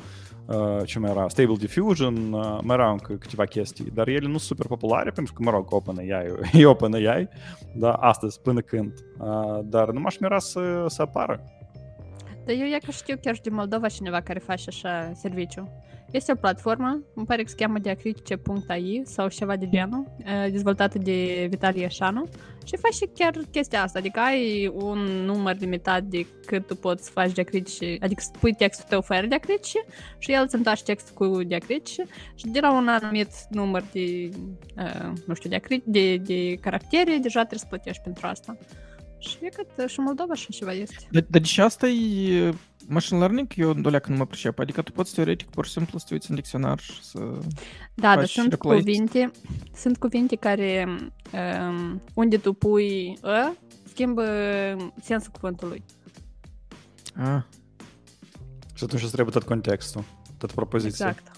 [0.47, 4.39] uh, ce mai era, Stable Diffusion, uh, mai erau încă câteva chestii, dar ele nu
[4.39, 7.29] sunt super populare pentru că, mă rog, OpenAI e OpenAI,
[7.75, 11.45] da, astăzi, până când, uh, dar nu m-aș mira să, să apară.
[12.51, 15.73] Dar eu e că știu chiar și din Moldova cineva care face așa serviciu.
[16.11, 20.99] Este o platformă, îmi pare că se cheamă diacritice.ai sau ceva de genul, eh, dezvoltată
[20.99, 22.29] de Vitalie Eșanu
[22.65, 27.11] și face chiar chestia asta, adică ai un număr limitat de cât tu poți să
[27.11, 29.85] faci diacritice, adică să pui textul tău fără diacritice
[30.19, 35.11] și el îți întoarce textul cu diacritice și de la un anumit număr de, eh,
[35.27, 38.57] nu știu, diacrit, de, de caractere, deja trebuie să plătești pentru asta.
[39.21, 41.09] Și e că și în Moldova așa ceva este.
[41.11, 42.55] Dar, dar și asta e
[42.89, 44.59] machine learning, eu doar că nu mă pricep.
[44.59, 47.19] Adică tu poți teoretic pur și simplu să te uiți în dicționar și să...
[47.95, 48.79] Da, dar faci sunt replace.
[48.79, 49.31] cuvinte,
[49.75, 50.89] sunt cuvinte care
[51.69, 53.53] um, unde tu pui ă,
[53.85, 54.25] schimbă
[55.03, 55.85] sensul cuvântului.
[57.17, 57.43] Ah,
[58.75, 60.05] Și atunci îți trebuie tot contextul,
[60.39, 61.09] tot propoziția.
[61.09, 61.37] Exact.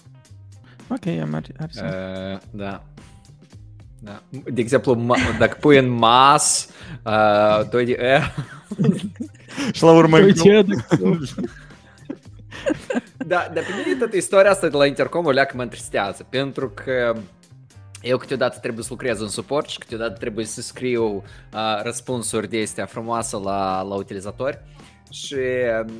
[0.89, 1.93] ok, am are, are sens.
[1.93, 2.83] Uh, da.
[4.03, 4.21] Da.
[4.29, 6.69] De exemplu, ma- dacă pui în mas,
[7.05, 8.19] uh, doi de e,
[9.73, 11.19] Și la urmă, Uite, dacă-
[13.17, 16.69] Da, dar pe mine toată istoria asta de la Intercom o leacă mă întristează, pentru
[16.69, 17.13] că
[18.01, 21.03] eu câteodată trebuie să lucrez în suport și câteodată trebuie să scriu
[21.53, 24.59] uh, răspunsuri de astea frumoase la, la utilizatori.
[25.13, 25.35] Și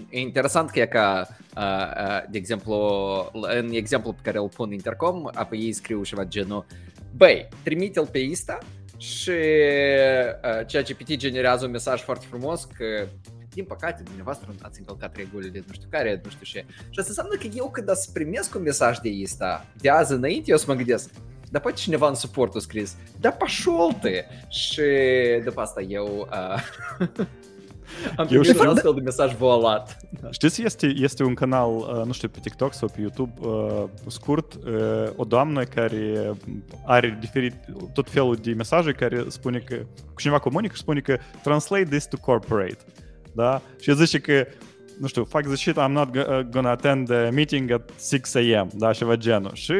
[0.09, 2.75] e interesant că e ca, uh, uh, de exemplu,
[3.31, 6.65] în exemplu pe care îl pun Intercom, apoi ei scriu ceva genul
[7.15, 8.57] Băi, trimite-l pe Insta
[8.97, 13.07] și uh, ceea ce PT generează un mesaj foarte frumos că
[13.49, 16.65] din păcate, dumneavoastră ați încălcat regulile, nu știu care, nu știu ce.
[16.67, 20.51] Și asta înseamnă că eu când să primesc un mesaj de Insta, de azi înainte,
[20.51, 21.09] eu să mă gândesc,
[21.51, 24.25] dar poate cineva în suport a scris, da pașol te!
[24.49, 24.81] Și
[25.43, 27.17] după asta eu uh,
[28.17, 29.97] am Eu primit știu- un astfel de mesaj voalat.
[30.29, 34.53] Știți, este, este un canal, uh, nu știu, pe TikTok sau pe YouTube, uh, scurt,
[34.53, 34.61] uh,
[35.15, 36.31] o doamnă care
[36.85, 37.53] are diferit,
[37.93, 39.75] tot felul de mesaje care spune că,
[40.17, 42.77] cineva comunică și spune că translate this to corporate,
[43.31, 43.61] da?
[43.79, 44.45] Și el zice că,
[44.99, 48.39] nu știu, fac the shit, I'm not go- uh, gonna attend the meeting at 6
[48.55, 49.51] a.m., da, ceva genul.
[49.53, 49.71] Și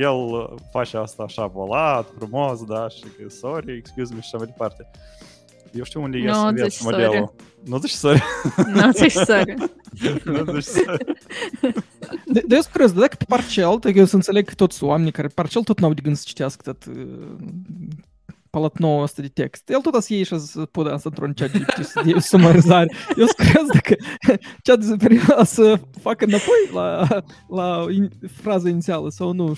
[0.00, 4.36] el uh, face asta așa volat, frumos, da, și că sorry, excuse me și așa
[4.36, 4.90] mai departe.
[4.90, 5.31] Eu
[5.84, 6.96] știu unde e Nu să zici înveți sorry.
[7.04, 7.34] modelul.
[7.64, 8.22] Nu zici sorry.
[8.74, 9.54] Nu zici sorry.
[10.24, 11.04] nu zici sorry.
[12.26, 15.62] Dar eu sunt curios, dacă pe parcel, eu să înțeleg că toți oamenii care parcel
[15.62, 16.94] tot n-au de gând să citească tot
[18.52, 19.68] palătnouă de text.
[19.68, 22.94] El tot să iei și să pudă să într-un cea de sumarizare.
[23.16, 23.96] Eu scriez dacă
[24.62, 27.06] cea de perioadă să facă înapoi la,
[27.48, 29.56] la in, fraza inițială sau nu.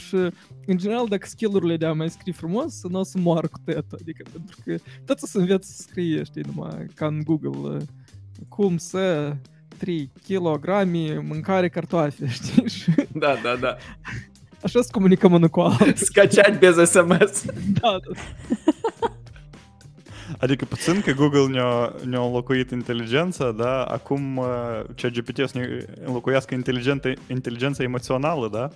[0.67, 3.97] În general, dacă skill-urile de a mai scrie frumos, nu o să moară cu tătă.
[4.01, 7.09] Adică, pentru că tot să înveți să scrie, știi, numai ca
[8.49, 9.37] cum să
[9.77, 10.69] 3 kg
[11.29, 12.65] mâncare cartoafi, știi?
[13.13, 13.77] Da, da, da.
[14.63, 15.94] așa să comunicăm unul cu altul.
[15.96, 17.46] Скачать без SMS.
[17.82, 18.20] Da, da.
[20.38, 23.84] Adică puțin că Google ne-a, ne-a înlocuit inteligența, da?
[23.84, 24.46] Acum uh,
[24.96, 28.70] ChatGPT o să ne înlocuiască inteligența, inteligența emoțională, da?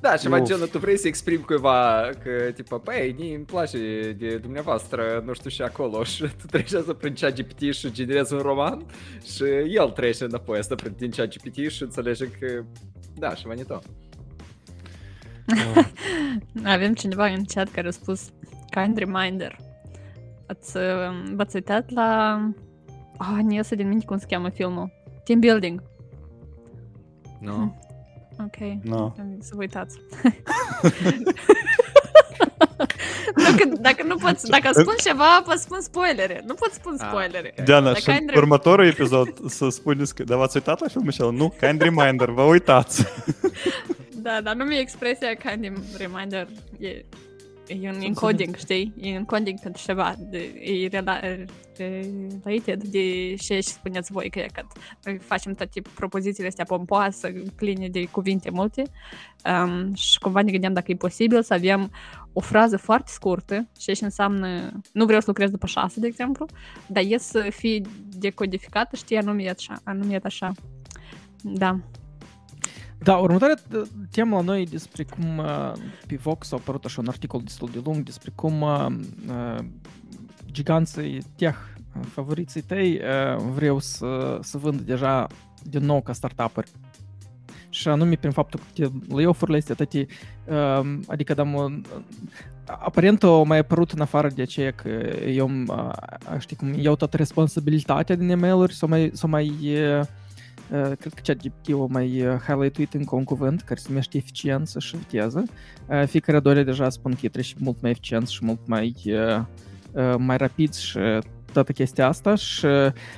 [0.00, 0.46] Da, ceva Uf.
[0.46, 3.78] genul, tu vrei să exprimi cuiva că, tipo, păi, mie îmi place
[4.18, 8.38] de dumneavoastră, nu știu și acolo, și tu treci asta prin ChatGPT și generezi un
[8.38, 8.86] roman
[9.34, 12.64] și el trece înapoi asta prin din ChatGPT și înțelege că,
[13.14, 13.82] da, ceva ne tot.
[16.63, 18.29] Avem cineva în chat care a spus
[18.69, 19.55] kind reminder.
[20.47, 20.83] Ați, uh,
[21.35, 22.39] v-ați uitat la...
[23.17, 24.91] Ah, nu iese din minte cum se cheamă filmul.
[25.23, 25.83] Team Building.
[27.39, 27.75] Nu?
[28.39, 28.57] Ok.
[28.83, 29.13] No.
[29.39, 29.97] Să vă uitați.
[33.35, 36.43] dacă, dacă nu poți, dacă spun ceva, pot spun spoilere.
[36.45, 37.53] Nu pot spun Ah, spoilere.
[37.59, 37.65] ok.
[37.65, 40.23] Diana, Dar și kind în următorul episod să spuneți că...
[40.23, 41.31] Dar v-ați uitat la filmul ăla?
[41.31, 43.05] Nu, kind reminder, vă uitați.
[44.21, 46.47] Da, dar nu mi-e expresia kind reminder.
[46.79, 47.05] E,
[47.67, 48.93] e un encoding, știi?
[49.01, 50.15] E un encoding pentru ceva.
[50.29, 51.45] De, e rela-
[52.43, 54.61] related de ce spuneți voi, că, e că
[55.03, 58.83] noi facem toate propozițiile astea pompoase, pline de cuvinte multe
[59.45, 61.91] um, și cumva ne gândeam dacă e posibil să avem
[62.33, 66.45] o frază foarte scurtă, ce și înseamnă, nu vreau să lucrez după șase, de exemplu,
[66.87, 70.51] dar e să fie decodificată, știi, anume așa, anume așa.
[71.41, 71.79] Da.
[73.03, 75.71] Da, următoarea uh, temă la noi e despre cum uh,
[76.07, 78.85] pe Vox a apărut așa un articol destul de lung despre cum uh,
[79.27, 79.63] uh,
[80.51, 81.57] giganții tech,
[81.97, 85.27] uh, favoriții tăi, uh, vreau să, să vândă deja
[85.63, 86.71] din nou ca startup-uri.
[87.69, 90.07] Și anume prin faptul că te layoff-urile astea, toate,
[90.45, 91.83] uh, adică dăm un,
[92.65, 94.89] aparent au mai apărut în afară de aceea că
[95.25, 95.91] eu, uh,
[96.39, 100.07] știi cum, iau toată responsabilitatea din e-mail-uri sau mai, sau mai uh, Uh,
[100.71, 105.43] cred că ChatGPT-ul mai uh, highlight-uit încă un cuvânt care se numește eficiență și viteză.
[105.87, 108.95] Uh, Fiecare doi deja spun că e trebuie și mult mai eficient și mult mai,
[109.05, 109.43] uh,
[109.91, 110.99] uh, mai rapid și
[111.53, 112.35] toată chestia asta.
[112.35, 112.65] Și,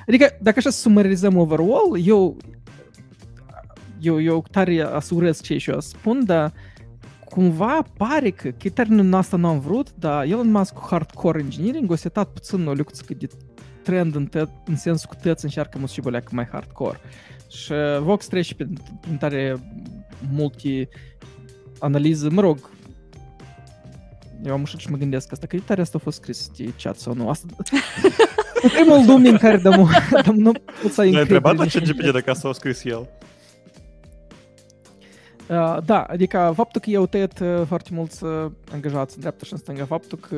[0.07, 2.37] adică, dacă așa să sumarizăm overall, eu,
[3.99, 6.53] eu, eu tare asurez ce și eu spun, dar
[7.25, 11.91] cumva pare că, că termenul asta nu am vrut, dar Elon Musk cu hardcore engineering
[11.91, 13.27] a setat puțin o lucruță de
[13.83, 16.99] trend în, te- în sensul că tăți încearcă mult și boleacă mai hardcore.
[17.53, 19.59] Și Vox trece prin, prin tare
[20.31, 20.89] multe
[21.79, 22.69] analize, mă rog,
[24.45, 26.97] eu am ușat și mă gândesc asta, că tare asta a fost scris de chat
[26.97, 27.29] sau nu.
[27.29, 27.47] Asta...
[28.61, 29.89] În primul lume în care dăm,
[30.25, 32.83] dăm nu pot să ai Ne-ai întrebat la încredere în ChatGPT dacă asta a scris
[32.83, 33.09] el.
[35.49, 39.53] Uh, da, adică faptul că eu tăiat uh, foarte mulți uh, angajați în dreapta și
[39.53, 40.35] în stânga, faptul că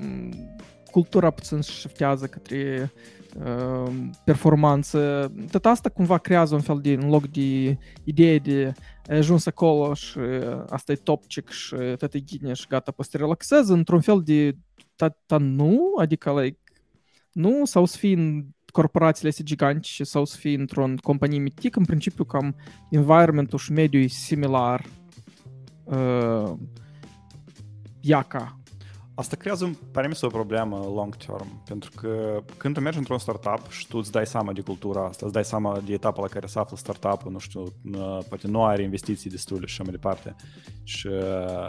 [0.00, 0.56] um,
[0.90, 3.17] cultura puțin se shiftează către uh,
[4.24, 8.72] performanță, tot asta cumva creează un fel de, în loc de idee de
[9.08, 13.10] ai ajuns acolo și uh, asta e topcic și tot e ghine și gata, poți
[13.10, 14.56] să te relaxezi într-un fel de
[14.96, 16.58] ta, ta nu, adică like,
[17.32, 21.84] nu, sau să fii în corporațiile astea gigantice sau să fii într-o companie mitic, în
[21.84, 22.56] principiu cam
[22.90, 24.84] environmentul și mediul e similar
[25.84, 26.52] uh,
[28.00, 28.57] iaca.
[29.18, 33.18] Asta creează, pare mi se o problemă long term, pentru că când tu mergi într-un
[33.18, 36.28] startup și tu îți dai seama de cultura asta, îți dai seama de etapa la
[36.28, 37.64] care se află startup-ul, nu știu,
[38.28, 40.36] poate nu are investiții destule și așa mai departe.
[40.82, 41.66] Și uh,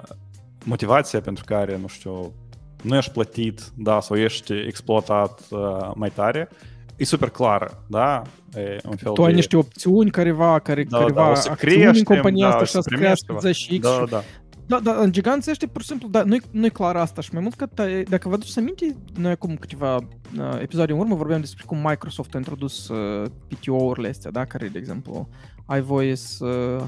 [0.66, 2.34] motivația pentru care, nu știu,
[2.82, 6.50] nu ești plătit, da, sau ești exploatat uh, mai tare,
[6.96, 8.22] e super clară, da?
[8.56, 9.28] E un fel tu de...
[9.28, 12.56] ai niște opțiuni careva, care, da, careva da, o să acțiuni creștem, în compania da,
[12.56, 14.24] asta o și să să crească primesc 10x Da, și da.
[14.69, 17.41] Da, da, în giganții ăștia, pur și simplu, da, nu-i, nu-i clar asta și mai
[17.41, 21.39] mult că, ta- dacă vă aduceți aminte, noi acum câteva uh, episoade în urmă vorbeam
[21.39, 25.29] despre cum Microsoft a introdus uh, PTO-urile astea, da, care, de exemplu,
[25.65, 26.79] ai voie să...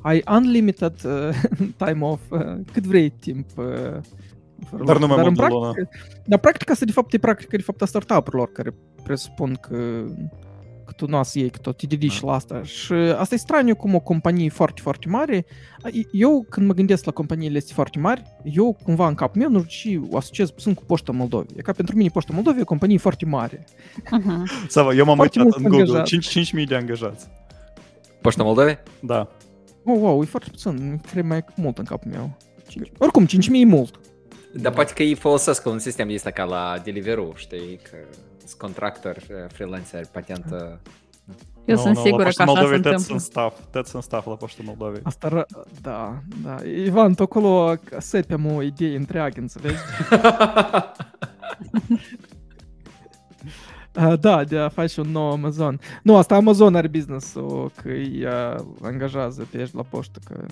[0.00, 1.40] ai unlimited uh,
[1.86, 2.40] time off, uh,
[2.72, 3.46] cât vrei timp.
[3.56, 3.64] Uh,
[4.70, 5.72] fără Dar nu mai Dar în mult de o lună.
[5.72, 10.04] practică, dar practica asta, de fapt, e practica, de fapt, a startup-urilor care presupun că
[10.90, 12.62] că tu nu să iei, că tot te dedici la asta.
[12.62, 15.46] Și asta e straniu cum o companie foarte, foarte mare.
[16.12, 19.64] Eu, când mă gândesc la companiile astea foarte mari, eu cumva în capul meu, nu
[19.68, 21.54] știu și o asociez sunt cu Poșta Moldovei.
[21.56, 23.64] E ca pentru mine Poșta Moldovei e o companie foarte mare.
[23.64, 24.68] Uh-huh.
[24.68, 26.28] Sava, eu m-am Foarte uitat mulți în Google, angajați.
[26.30, 27.28] 5 5.000 de angajați.
[28.20, 28.78] Poșta Moldovei?
[29.00, 29.28] Da.
[29.84, 32.36] Oh, wow, e foarte puțin, cred mai mult în capul meu.
[32.68, 34.00] Cinci- Oricum, 5.000 e mult.
[34.54, 37.96] Dar poate că ei folosesc un sistem de ăsta ca la Deliveroo, știi, că
[38.50, 40.80] sunt contractori, freelanceri, patentă.
[41.64, 42.90] Eu Nu, sunt nu, sigură că așa se Moldovei, întâmplă.
[42.98, 45.00] Tăți sunt staff, tăți sunt staff la Poșta Moldovei.
[45.02, 46.56] Asta, ră- da, da.
[46.64, 49.76] Ivan, tu acolo sepem o idee întreagă, înțelegi?
[53.96, 55.80] Uh, da, de a face un nou Amazon.
[56.02, 60.44] Nu, asta Amazon are business-ul, că îi uh, angajează pe ești la poștă, că...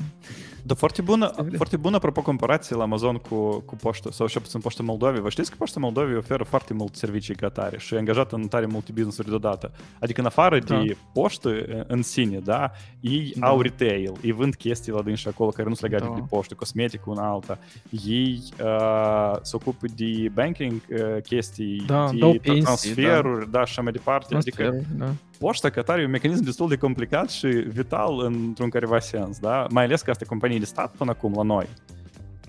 [0.68, 4.26] Da, foarte bună, Asta e foarte bună, apropo, comparație la Amazon cu, cu Poșta, sau
[4.26, 5.20] și puțin Poșta Moldovei.
[5.20, 8.46] Vă știți că Poșta Moldovei oferă foarte mult servicii ca tare și e angajată în
[8.48, 9.70] tare multe business-uri deodată.
[10.00, 10.78] Adică în afară Da.
[10.82, 13.46] de poștă e, în sine, da, ei Da.
[13.46, 16.14] au retail, ei vând chestii la dânsi acolo care nu sunt legate Da.
[16.18, 17.58] de poștă, cosmetic una alta.
[18.06, 23.58] Ei uh, se ocupă de banking uh, chestii, Da, de dau tra- pensii, transferuri, da.
[23.58, 24.34] și așa mai departe.
[24.34, 25.12] Adică Transfer, da.
[25.38, 29.66] Poșta ca tare e un mecanism destul de complicat și vital într-un careva sens, da?
[29.70, 31.66] Mai ales că asta e companie de stat până acum la noi.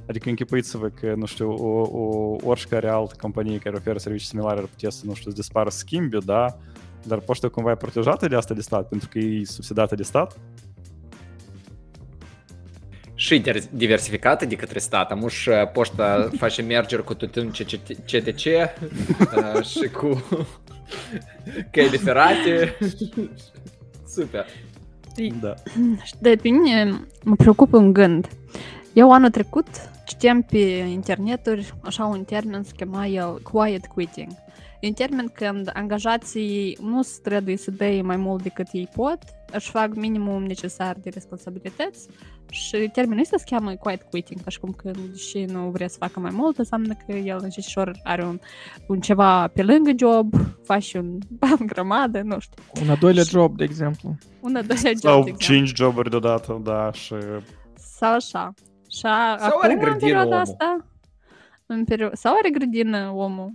[0.08, 4.66] Adică închipuiți-vă că, nu știu, o, o, oricare altă companie care oferă servicii similare ar
[4.66, 6.58] putea să, nu știu, să dispară schimbiul, da?
[7.04, 10.40] Dar poșta cumva e protejată de asta de stat, pentru că e subsidată de stat.
[13.14, 15.12] Și der- diversificată de către stat.
[15.12, 17.52] Amuș uh, poșta face merger cu tutun
[18.06, 20.24] CTC uh, și cu
[21.72, 22.78] căile ferate.
[24.08, 24.46] Super.
[25.42, 25.54] Da.
[26.04, 28.28] Și de pe mine mă preocupă un gând.
[28.94, 29.68] Eu anul trecut
[30.06, 30.58] citeam pe
[30.92, 34.32] interneturi așa un termen se chema el quiet quitting.
[34.80, 39.18] E un termen când angajații nu trebuie să dea mai mult decât ei pot,
[39.54, 42.08] își fac minimum necesar de responsabilități
[42.50, 46.20] și termenul ăsta se cheamă quiet quitting, așa cum că și nu vrea să facă
[46.20, 48.40] mai mult, înseamnă că el înceșor are un,
[48.88, 50.34] un ceva pe lângă job,
[50.64, 51.18] face un
[51.72, 54.16] grămadă, nu știu, Un al doilea job, de exemplu.
[54.42, 55.56] un al doilea job, Sau de exemplu.
[55.66, 57.16] 5 joburi deodată, da, și
[57.74, 58.54] Sau așa.
[58.92, 60.40] Și a, Sau acum, are în grădină perioada omul.
[60.42, 60.86] asta,
[61.66, 63.54] în perio- sau are grădină omul,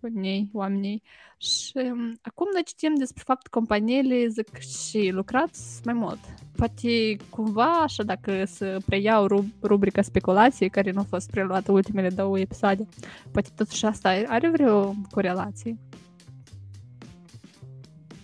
[0.00, 1.02] unii oamenii.
[1.42, 6.18] Și um, acum noi citim despre fapt că companiile zic și lucrați mai mult.
[6.56, 12.08] Poate cumva, așa, dacă să preiau rub- rubrica speculație, care nu a fost preluată ultimele
[12.08, 12.88] două episoade,
[13.30, 15.78] poate totuși asta are vreo corelație.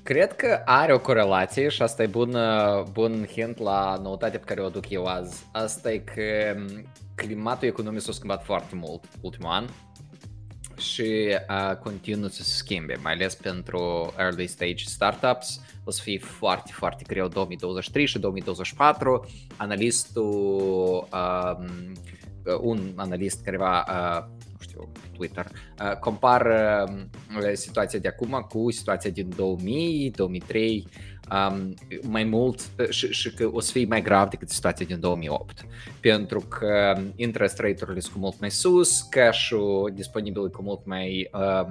[0.03, 4.45] Cred că are o corelație și asta e bun, uh, bun hint la noutatea pe
[4.45, 5.47] care o aduc eu azi.
[5.53, 9.65] Asta e că m, climatul economic s-a schimbat foarte mult ultimul an
[10.79, 15.61] și uh, continuă să se schimbe, mai ales pentru early stage startups.
[15.85, 19.29] O să fie foarte, foarte greu 2023 și 2024.
[19.57, 21.93] Analistul, um,
[22.61, 25.47] un analist care va, uh, nu știu, pe Twitter,
[25.83, 26.89] uh, compară
[27.37, 30.87] uh, situația de acum cu situația din 2000, 2003,
[31.33, 35.01] um, mai mult uh, și, și că o să fie mai grav decât situația din
[35.01, 35.67] 2008
[36.01, 41.29] pentru că interest rate-urile sunt cu mult mai sus, cash-ul disponibil e cu mult mai
[41.33, 41.67] uh, uh,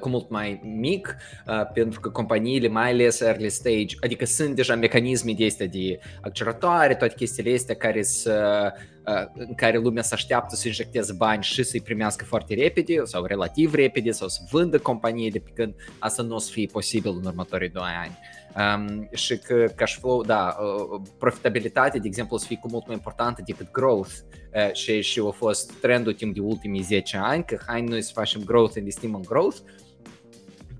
[0.00, 4.74] cu mult mai mic, uh, pentru că companiile, mai ales early stage, adică sunt deja
[4.74, 8.66] mecanisme de astea de acceleratoare, toate chestiile astea care să,
[9.06, 13.24] uh, în care lumea se așteaptă să injecteze bani și să-i primească foarte repede sau
[13.24, 17.24] relativ repede sau să vândă companiile pe când asta nu o să fie posibil în
[17.24, 18.18] următorii 2 ani.
[18.56, 22.86] Um, și că cash flow, da, uh, profitabilitatea, de exemplu, o să fie cu mult
[22.86, 24.10] mai importantă decât growth
[24.54, 28.10] uh, și, și a fost trendul timp de ultimii 10 ani, că hai noi să
[28.14, 29.56] facem growth, investim în growth,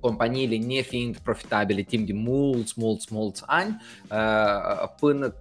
[0.00, 5.34] companiile nefiind profitabile timp de mulți, mulți, mulți ani, uh, până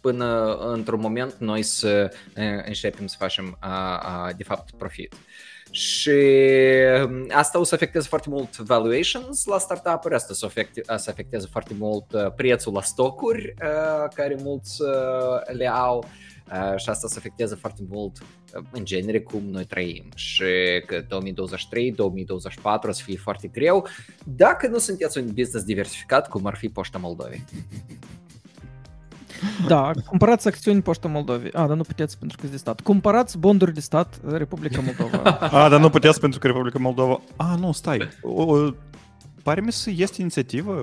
[0.00, 2.12] până într-un moment noi să
[2.64, 3.58] începem să facem
[4.36, 5.14] de fapt profit.
[5.74, 6.10] Și
[7.30, 11.46] asta o să afecteze foarte mult valuations la startup-uri, asta o să, afecte, să afecteze
[11.50, 12.04] foarte mult
[12.36, 13.54] prețul la stocuri
[14.14, 14.82] care mulți
[15.52, 16.04] le au
[16.76, 18.18] și asta să afecteze foarte mult
[18.70, 20.44] în genere cum noi trăim și
[20.86, 21.06] că 2023-2024
[22.88, 23.86] o să fie foarte greu
[24.24, 27.44] dacă nu sunteți un business diversificat cum ar fi Poșta Moldovei.
[29.66, 31.52] Da, cumpărați acțiuni Poșta Moldovei.
[31.52, 32.80] A, dar nu puteți pentru că de stat.
[32.80, 35.30] Cumpărați bonduri de stat Republica Moldova.
[35.62, 37.20] A, dar nu puteți pentru că Republica Moldova...
[37.36, 38.08] A, nu, stai.
[38.22, 38.70] O,
[39.42, 40.82] pare mi să este inițiativă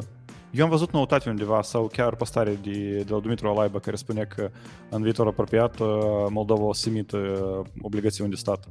[0.51, 4.23] eu am văzut noutate undeva sau chiar postare de, de la Dumitru Alaiba care spune
[4.35, 4.49] că
[4.89, 5.77] în viitor apropiat
[6.29, 7.17] Moldova o să emită
[7.81, 8.67] obligațiuni de stat.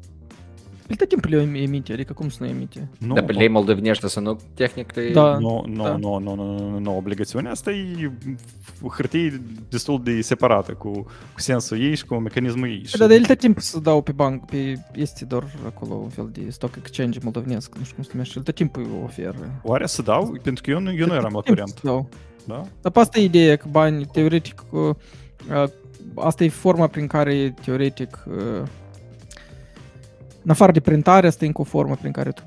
[0.91, 2.89] Pe tot timpul le emite, adică cum să nu emite?
[2.99, 5.39] Nu, Dar pe lei moldovenești să nu, tehnic, da.
[5.39, 5.97] Nu, nu, da.
[5.97, 8.11] nu, nu, nu, nu, nu, obligațiunea asta e
[8.97, 10.91] hârtie destul de separată cu,
[11.33, 12.85] cu sensul ei și cu mecanismul ei.
[12.99, 16.31] Da, dar el tot timpul să dau pe banc, pe, este doar acolo un fel
[16.33, 19.61] de stock exchange moldovenesc, nu știu cum se numește, el tot timpul oferă.
[19.63, 20.39] Oare să dau?
[20.43, 21.83] Pentru că eu nu, eu nu eram la curent.
[21.83, 22.09] Dau.
[22.45, 22.63] Da?
[22.81, 24.65] Dar pe asta e ideea, că bani, teoretic,
[26.15, 28.25] asta e forma prin care, teoretic,
[30.43, 32.43] în afară de printare, asta e încă o formă prin care tu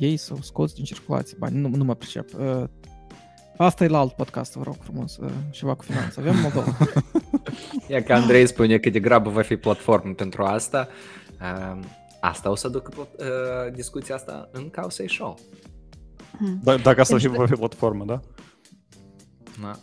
[0.00, 1.58] iei sau scoți din circulație bani.
[1.58, 2.28] Nu, nu mă pricep.
[2.38, 2.64] Uh,
[3.56, 6.20] asta e la alt podcast, vă rog frumos, uh, ceva cu finanțe.
[6.20, 6.76] Avem Moldova.
[7.88, 10.88] E că Andrei spune că de grabă va fi platformă pentru asta.
[11.40, 11.78] Uh,
[12.20, 13.08] asta o să ducă
[13.72, 15.38] discuția asta în Causei Show.
[16.62, 18.20] Da, dacă asta va fi platformă, da?
[19.60, 19.78] Da.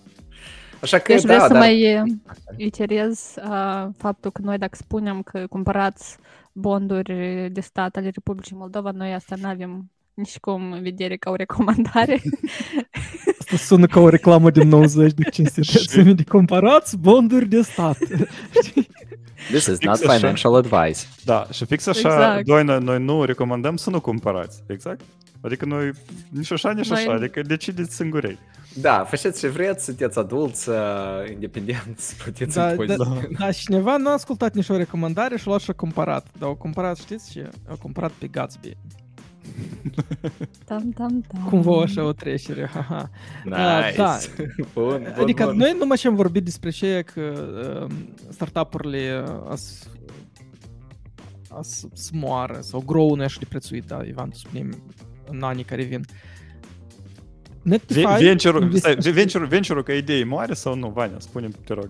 [0.82, 1.62] Așa că, Deci da, vreau să dar...
[1.62, 2.04] mai
[2.58, 6.18] iterez uh, faptul că noi dacă spunem că cumpărați
[6.52, 11.30] bonduri de stat ale Republicii Moldova, noi asta nu avem nici cum în vedere ca
[11.30, 12.22] o recomandare.
[13.40, 17.98] Asta sună ca o reclamă din 90 de 500 de comparați bonduri de stat.
[19.52, 21.00] This is not financial advice.
[21.24, 22.48] Da, și fix așa, exact.
[22.48, 24.64] noi, noi nu recomandăm să nu cumpărați.
[24.68, 25.02] Exact?
[25.42, 25.92] Adică noi
[26.30, 27.16] nici așa, nici așa, noi...
[27.16, 28.40] adică decideți singurei.
[28.82, 30.76] Da, faceți ce vreți, sunteți adulți, uh,
[31.32, 35.50] independenți, puteți da, da, da, da, cineva nu a ascultat nici o recomandare și a
[35.50, 36.28] luat și a cumpărat.
[36.40, 37.50] Dar au cumpărat, știți ce?
[37.70, 38.78] Au cumpărat pe Gatsby.
[40.66, 41.44] Tam, tam, tam.
[41.50, 43.10] Cumva așa o trecere, haha.
[43.44, 43.98] Nice.
[43.98, 44.18] Da.
[44.74, 45.56] bun, bun, adică bun.
[45.56, 47.22] noi numai ce am vorbit despre ce că
[47.82, 47.96] uh,
[48.30, 49.90] startup-urile as,
[51.50, 54.84] as, să moară sau grow nu așa de prețuit, da, Ivan, tu spunem
[55.30, 56.06] în anii care vin.
[57.68, 61.20] Netify, venture-ul, stai, venture, venture ca idee moare sau nu, Vania?
[61.20, 61.90] Spune te rog.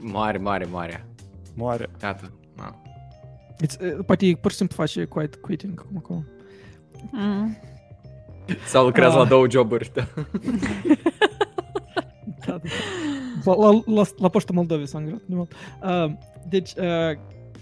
[0.00, 1.06] Moare, moare, moare.
[1.54, 1.90] Moare.
[2.00, 2.30] Gata.
[2.56, 2.80] Da.
[3.64, 6.24] It's, uh, poate pur și simplu face quiet quitting acum acolo.
[7.12, 7.56] Mm.
[8.66, 9.22] Sau lucrează Ah.
[9.22, 9.90] la două joburi.
[9.94, 10.06] Da.
[12.46, 12.58] da, da.
[13.44, 15.20] La, la, la, la Poșta Moldovei s-a angajat.
[15.26, 15.52] nu mult.
[15.82, 16.12] Uh,
[16.48, 17.18] deci, uh,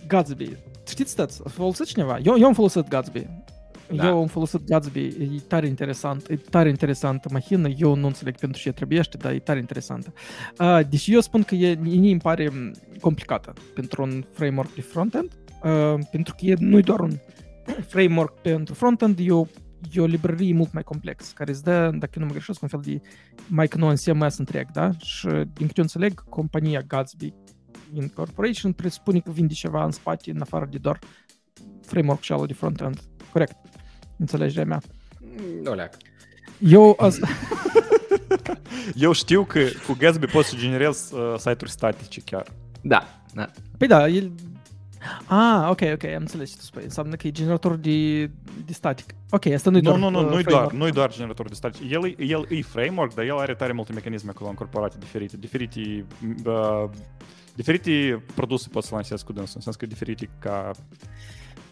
[0.07, 0.57] Gatsby.
[0.89, 2.19] Știți, stați, a folosit cineva?
[2.23, 3.27] Eu, eu am folosit Gatsby.
[3.97, 4.07] Da.
[4.07, 8.61] Eu am folosit Gatsby, e tare interesant, e tare interesantă mașină, eu nu înțeleg pentru
[8.61, 10.13] ce trebuiește, dar e tare interesantă.
[10.59, 14.81] Uh, deci eu spun că e, mie îmi pare m, complicată pentru un framework de
[14.81, 15.31] frontend,
[15.63, 17.13] uh, pentru că e, nu e doar un
[17.87, 19.47] framework pentru frontend, e o,
[19.93, 22.81] e o librărie mult mai complex, care îți dă, dacă nu mă greșesc, un fel
[22.85, 23.01] de
[23.49, 24.91] mai că nu în CMS întreg, da?
[24.99, 27.35] Și din câte eu înțeleg, compania Gatsby
[27.95, 30.99] Incorporation presupune că vinde ceva în spate, în afară de doar
[31.81, 33.01] framework și de frontend.
[33.33, 33.57] Corect.
[34.23, 34.81] Înțelegerea mea.
[35.63, 35.95] Nu leac.
[36.59, 37.29] Eu asta...
[38.95, 42.47] Eu știu că cu Gatsby poți să generezi uh, site-uri statice chiar.
[42.81, 43.51] Da, da.
[43.79, 44.33] Păi da, el...
[45.27, 46.83] Ah, ok, ok, am înțeles ce tu spui.
[46.83, 48.25] Înseamnă că e generator de,
[48.67, 49.15] de static.
[49.31, 50.73] Ok, asta nu e Nu, doar nu, nu, uh, nu-i doar, framework.
[50.73, 51.95] nu-i doar generator de statice.
[51.95, 55.37] El, e- el e framework, dar el are tare multe mecanisme acolo încorporate diferite.
[55.37, 56.05] Diferite,
[56.45, 56.85] uh,
[57.55, 60.71] diferite produse poți să lansezi cu dânsul, în sens că diferite ca...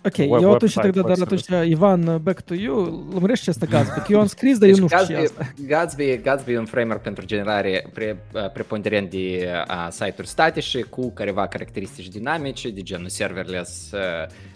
[0.04, 3.66] Ok, web- eu atunci website, trec, dar web atunci, Ivan, back to you, lămurește asta
[3.66, 5.52] Gatsby, că eu am scris, dar eu nu știu ce e Gatsby, asta.
[5.66, 11.46] Gatsby, Gatsby e un framework pentru generare pre, preponderent de uh, site-uri statice cu careva
[11.46, 14.00] caracteristici dinamice, de genul serverless, uh,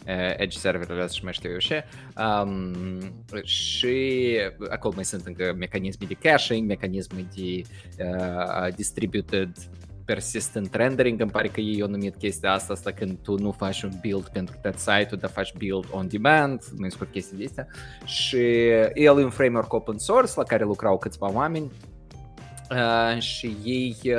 [0.07, 1.85] uh, edge serverless și mai știu eu ce.
[2.45, 2.73] Um,
[3.43, 4.37] și
[4.71, 7.63] acolo mai sunt încă mecanisme de caching, mecanisme de
[7.99, 9.49] uh, distributed
[10.05, 13.83] persistent rendering, îmi pare că ei au numit chestia asta, asta când tu nu faci
[13.83, 17.67] un build pentru tot site-ul, dar faci build on demand, mai scurt chestii de astea.
[18.05, 21.94] Și el e un framework open source la care lucrau câțiva oameni Uh,
[23.19, 24.15] și ei uh,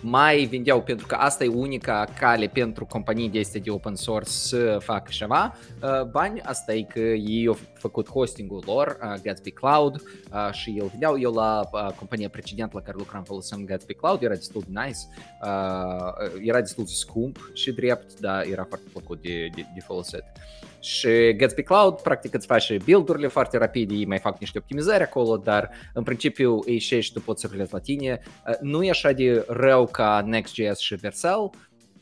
[0.00, 4.30] mai vindeau, pentru că asta e unica cale pentru companii de este de open source
[4.30, 9.50] să facă ceva uh, bani, asta e că ei au făcut hostingul lor, uh, Gatsby
[9.50, 10.02] Cloud,
[10.32, 14.22] uh, și el vindeau, eu la uh, compania precedentă la care lucram foloseam Gatsby Cloud,
[14.22, 14.98] era destul de nice,
[15.42, 20.24] uh, era destul de scump și drept, dar era foarte plăcut de, de, de folosit.
[20.80, 25.36] Și Gatsby Cloud, practic, îți face build-urile foarte rapide, ei mai fac niște optimizări acolo,
[25.36, 28.20] dar în principiu ei și tu poți să lucrezi la tine.
[28.60, 31.50] Nu e așa de rău ca Next.js și Vercel,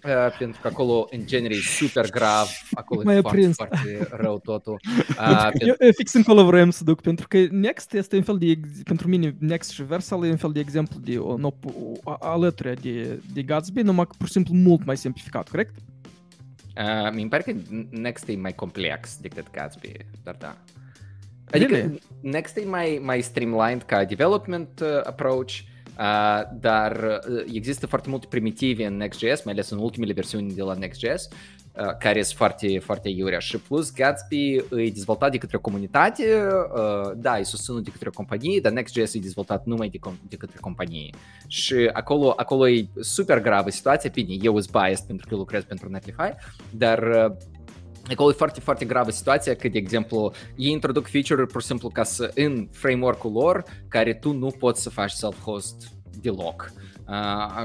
[0.07, 3.55] Uh, pentru că acolo, în genere, e super grav, acolo Mai e e foarte, prins.
[3.57, 4.81] foarte rău totul.
[5.21, 8.47] Uh, Eu, eu fix încolo vreau să duc, pentru că Next este un fel de,
[8.47, 11.53] ex- pentru mine, Next și Versal e un fel de exemplu de o, o,
[12.05, 15.75] o alături de, de Gatsby, numai că pur și simplu mult mai simplificat, corect?
[16.77, 17.53] Uh, mi pare că
[17.91, 20.57] Next e mai complex decât Gatsby, dar da.
[21.51, 22.01] Adică Really?
[22.21, 25.53] Next e mai, mai streamlined ca development uh, approach,
[25.99, 30.63] uh, dar uh, există foarte multe primitive în Next.js, mai ales în ultimele versiuni de
[30.63, 31.37] la Next.js, uh,
[31.99, 33.39] care sunt foarte, foarte iurea.
[33.39, 36.23] Și plus Gatsby e dezvoltat de către o comunitate,
[36.75, 40.29] uh, da, e susținut de către o companie, dar Next.js e dezvoltat numai de, com-
[40.29, 41.11] de către companie.
[41.47, 45.89] Și acolo, acolo e super gravă situația, bine, eu sunt biased pentru că lucrez pentru
[45.89, 46.35] Netlify,
[46.71, 47.37] dar uh,
[48.11, 51.89] Acolo e foarte, foarte gravă situația că, de exemplu, ei introduc feature-uri pur și simplu
[51.89, 55.89] ca să, în framework-ul lor, care tu nu poți să faci self-host
[56.21, 56.73] deloc.
[56.75, 56.96] Uh,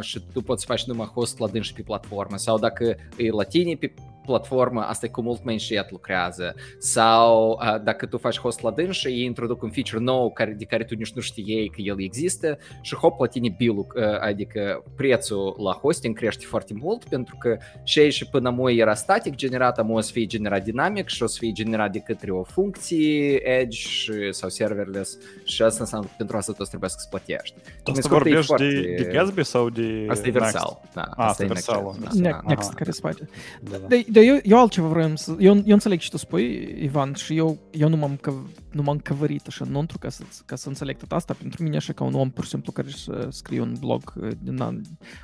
[0.02, 3.44] și tu poți să faci numai host la dânsi pe platformă sau dacă e la
[3.44, 3.94] tine pe
[4.26, 6.56] platformă, asta e cu mult mai încet lucrează.
[6.80, 10.66] Sau uh, dacă tu faci host la dânsi, ei introduc un feature nou care, de
[10.66, 13.88] care tu nici nu știai că el există și hop, la tine bill
[14.20, 19.36] adică prețul la hosting crește foarte mult pentru că și și până moi era static
[19.36, 22.44] generat, am o să fie generat dinamic și o să fie generat de către o
[22.44, 27.56] funcție edge și, sau serverless și asta înseamnă că pentru asta tu trebuie să plătești.
[27.84, 30.52] Tu Mi asta scurt, e vorbești foarte- de, de Gatsby sau de Asta e Next?
[30.52, 30.82] Versal.
[30.94, 31.96] Da, Ah, asta e Next.js, Versalul.
[32.02, 32.10] da.
[32.14, 32.40] Ne- Da.
[32.48, 32.74] Next aha.
[32.76, 33.30] care se face.
[33.62, 33.88] Da, da.
[34.12, 35.36] De, de eu, eu altceva vreau să...
[35.40, 38.34] Eu, eu înțeleg ce tu spui, Ivan, și eu, eu nu m-am, că,
[38.72, 41.34] nu m-am căvărit așa înăuntru ca să, ca să înțeleg tot asta.
[41.34, 44.32] Pentru mine, așa ca un om, pur și simplu, care să scrie un blog uh,
[44.40, 44.82] din an,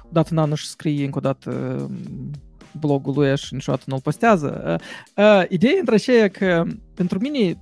[0.09, 1.51] odată în an își scrie încă o dată
[1.89, 2.31] um,
[2.79, 4.79] blogul lui și niciodată nu-l postează.
[5.15, 6.63] Uh, uh, ideea între aceea că
[6.93, 7.61] pentru mine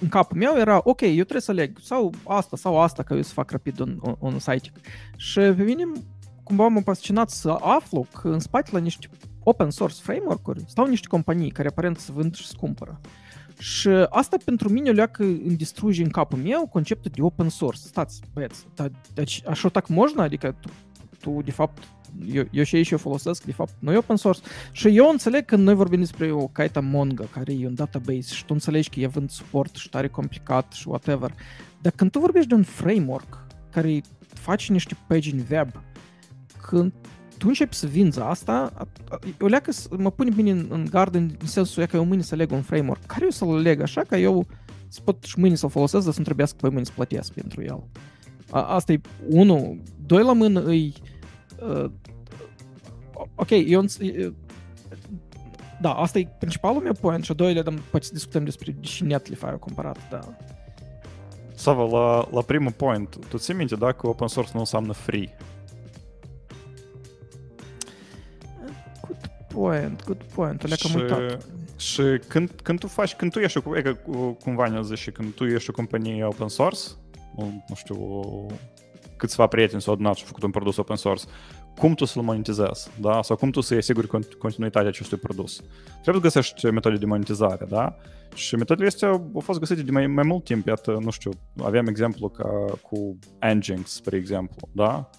[0.00, 3.22] în capul meu era, ok, eu trebuie să aleg sau asta sau asta, că eu
[3.22, 4.72] să fac rapid un, un, un site.
[5.16, 5.84] Și pe mine
[6.42, 9.08] cumva m-a fascinat să aflu că în spate la niște
[9.45, 12.99] open source framework-uri stau niște companii care aparent se vând și se cumpără.
[13.59, 17.79] Și asta pentru mine leacă îmi distruge în capul meu conceptul de open source.
[17.79, 20.23] Stați, băieți, dar deci, așa так можно?
[20.23, 20.69] Adică tu,
[21.19, 21.83] tu de fapt,
[22.25, 24.41] eu, eu și ei și eu folosesc, de fapt, nu e open source.
[24.71, 28.45] Și eu înțeleg că noi vorbim despre o caită Mongo, care e un database și
[28.45, 31.33] tu înțelegi că e vând suport și tare complicat și whatever.
[31.81, 34.01] Dar când tu vorbești de un framework care
[34.33, 35.69] face niște pagini web,
[36.61, 36.93] când
[37.38, 40.86] tu începi să vinzi asta, a- a- o leacă să mă pune bine în, în
[40.90, 43.04] gard în sensul ea că eu mâine să leg un framework.
[43.06, 44.46] Care eu să-l leg așa ca eu
[44.88, 47.62] să pot și mâine să-l folosesc, dar să nu trebuiască pe mâine să plătesc pentru
[47.62, 47.82] el.
[48.50, 49.82] A, asta e unul.
[50.06, 50.94] Doi la mână îi...
[51.68, 51.90] Uh,
[53.34, 54.32] ok, eu înț- e-
[55.80, 59.04] da, asta e principalul meu point și a doilea, dar poate să discutăm despre și
[59.04, 60.36] Netlify-ul comparat, da.
[61.54, 65.36] Sava, la, la primul point, tu ții minte, da, că open source nu înseamnă free.
[69.60, 71.46] Point, good point, o leacă Și- am uitat.
[71.76, 75.10] Și când, când tu faci, când tu ești, o- e că cu- cumva ne zice,
[75.10, 76.80] când tu ești o companie open source,
[77.36, 77.96] nu, nu știu,
[79.16, 81.24] câțiva prieteni s-au adunat și au făcut un produs open source,
[81.78, 83.22] cum tu să-l monetizezi, da?
[83.22, 85.60] Sau cum tu să-i asiguri con- continuitatea acestui produs.
[86.02, 87.96] Trebuie să găsești metode de monetizare, da?
[88.34, 90.66] Și metodele astea au fost găsite de mai, mai mult timp.
[90.66, 91.30] Iată, nu știu,
[91.62, 92.48] aveam exemplu ca
[92.82, 93.18] cu
[93.54, 95.10] Nginx, spre exemplu, da?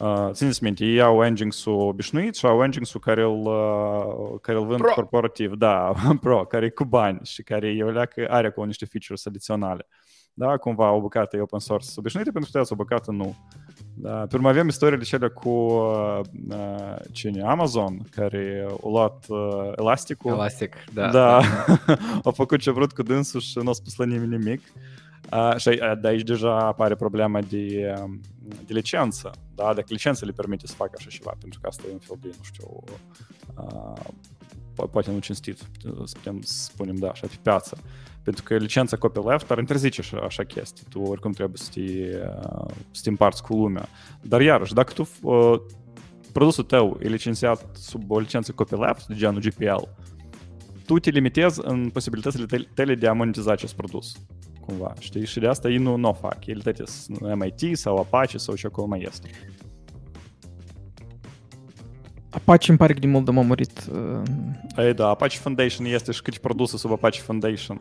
[0.00, 4.66] Uh, țineți minte, ei au Nginx-ul obișnuit și au Nginx-ul care îl, uh, care îl
[4.66, 4.92] vând Pro.
[4.94, 8.84] corporativ, da, pro, care e cu bani și care e o leacă, are acolo niște
[8.84, 9.86] features adiționale.
[10.34, 13.36] Da, cumva o bucată e open source obișnuită pentru că o bucată nu.
[13.94, 16.20] Da, pe urmă avem istoriile cele cu uh,
[16.50, 20.30] uh, cine, Amazon, care au luat uh, elasticul.
[20.30, 21.10] Elastic, da.
[21.10, 21.40] Da,
[22.24, 24.60] au făcut ce vrut cu dânsul și nu a spus la nimeni nimic.
[25.32, 28.20] Uh, și uh, de aici deja apare problema de, um,
[28.66, 29.30] de licență.
[29.54, 29.74] Da?
[29.74, 32.28] Dacă licența le permite să facă așa ceva, pentru că asta e un fel de,
[32.36, 32.82] nu știu,
[33.56, 34.12] uh,
[34.72, 35.58] po- poate nu cinstit,
[36.04, 37.76] să putem să spunem, da, așa, pe piață.
[38.22, 40.86] Pentru că licența copyleft ar interzice așa, așa chestii.
[40.88, 43.88] Tu oricum trebuie să te, uh, să te împarți cu lumea.
[44.22, 45.60] Dar iarăși, dacă tu uh,
[46.32, 49.82] produsul tău e licențiat sub o licență copyleft, de genul GPL,
[50.86, 54.16] tu te limitezi în posibilitățile tale- tale de a monetiza acest produs.
[54.70, 55.26] Cumva, știi?
[55.26, 56.46] Și de asta ei nu, nu o fac.
[56.46, 59.28] Ele toate sunt MIT sau Apache sau ce acolo mai este.
[62.30, 63.72] Apache îmi pare că din mult de m-a murit.
[63.92, 64.22] Uh...
[64.84, 67.80] Ei, da, Apache Foundation este și câți produse sub Apache Foundation.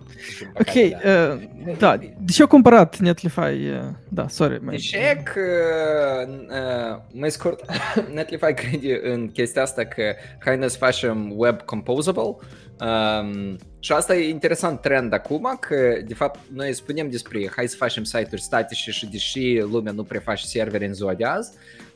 [0.59, 1.97] Ok, uh, da.
[1.97, 3.39] De ce au cumpărat Netlify?
[3.39, 4.63] Uh, da, sorry.
[4.63, 4.75] Mai...
[4.75, 7.65] Eșec, uh, uh, mai scurt,
[8.13, 10.03] Netlify crede în chestia asta că
[10.39, 12.35] hai să facem web composable
[12.79, 17.75] Um, și asta e interesant trend acum, că de fapt noi spunem despre hai să
[17.75, 21.51] facem site-uri statice și deși lumea nu prea face servere în ziua de azi,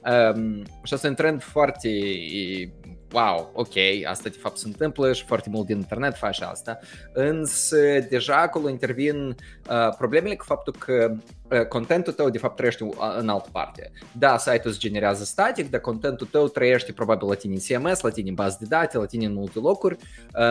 [0.06, 1.90] um, și asta e un trend foarte
[3.14, 3.74] wow, ok,
[4.08, 6.80] asta de fapt se întâmplă și foarte mult din internet face asta,
[7.14, 7.78] însă
[8.10, 9.16] deja acolo intervin
[9.70, 11.16] uh, problemele cu faptul că
[11.52, 12.90] uh, contentul tău de fapt trăiește
[13.20, 13.92] în altă parte.
[14.18, 18.10] Da, site-ul se generează static, dar contentul tău trăiește probabil la tine în CMS, la
[18.10, 19.96] tine în bază de date, la tine în multe locuri,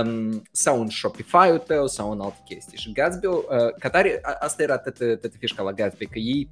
[0.04, 2.78] um, sau în Shopify-ul tău, sau în alte chestii.
[2.78, 3.42] Și Gatsby, uh,
[3.78, 6.50] ca tare, asta era toată fișca la Gatsby, că ei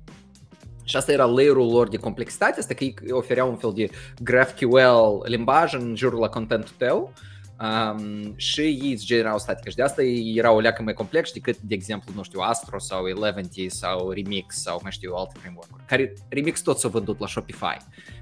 [0.85, 3.89] și asta era layer-ul lor de complexitate, asta că ei ofereau un fel de
[4.23, 7.13] GraphQL limbaj în jurul la contentul tău
[7.61, 11.33] um, și ei îți generau statică și de asta ei erau o leacă mai complex
[11.33, 15.83] decât, de exemplu, nu știu, Astro sau Eleventy sau Remix sau mai știu alte framework-uri,
[15.87, 17.77] care Remix tot s-a vândut la Shopify,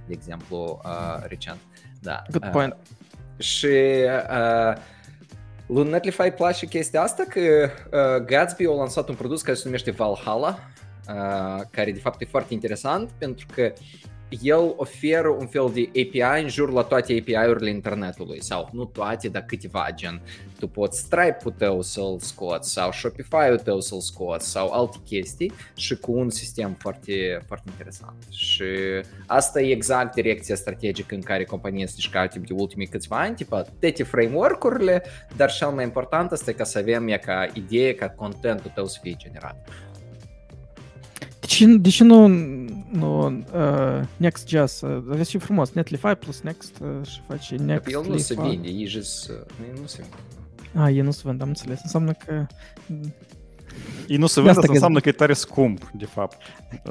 [0.07, 1.59] de exemplu, uh, recent.
[2.01, 2.23] Da.
[2.31, 2.73] Good uh, point.
[2.73, 2.97] Uh,
[3.39, 3.67] și
[4.31, 4.77] uh,
[5.67, 9.91] lui Netlify place chestia asta că uh, Gatsby a lansat un produs care se numește
[9.91, 10.59] Valhalla,
[11.71, 13.73] care de fapt e foarte interesant pentru că
[14.41, 19.29] el oferă un fel de API în jur la toate API-urile internetului sau nu toate,
[19.29, 20.21] dar câteva gen.
[20.59, 25.97] Tu poți Stripe-ul tău să-l scoți sau Shopify-ul tău să-l scoți sau alte chestii și
[25.97, 28.17] cu un sistem foarte, foarte interesant.
[28.31, 28.65] Și
[29.27, 33.35] asta e exact direcția strategică în care compania se duce timp de ultimii câțiva ani,
[33.35, 35.03] tipa toate framework-urile,
[35.37, 38.99] dar cel mai important este ca să avem e ca idee ca contentul tău să
[39.03, 39.69] fie generat.
[41.49, 42.27] Ce, de ce nu,
[42.93, 44.83] nu uh, Next.js?
[44.83, 47.93] Aveți și frumos, Netlify plus Next uh, și face Next.
[47.93, 49.37] El nu se vinde, ei just, uh,
[49.81, 50.17] nu se vinde.
[50.75, 51.81] A, ei nu se vând, am înțeles.
[51.83, 52.47] Înseamnă că...
[54.09, 56.37] Ei nu se vând, asta înseamnă că e tare scump, de fapt.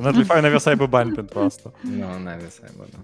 [0.01, 1.71] Netlify nu avea să aibă bani pentru asta.
[1.81, 2.99] Nu, nu avea să aibă, nu.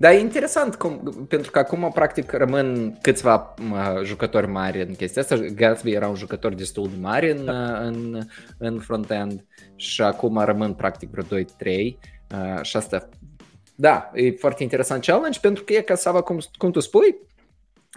[0.00, 5.22] Dar e interesant cum, pentru că acum practic rămân câțiva uh, jucători mari în chestia
[5.22, 5.36] asta.
[5.36, 7.78] Gatsby era un jucător destul de mare în, da.
[7.78, 8.20] în,
[8.58, 9.44] în front-end
[9.76, 13.08] și acum rămân practic vreo 2-3 uh, și asta
[13.74, 17.16] da, e foarte interesant challenge pentru că e ca să cum, cum tu spui,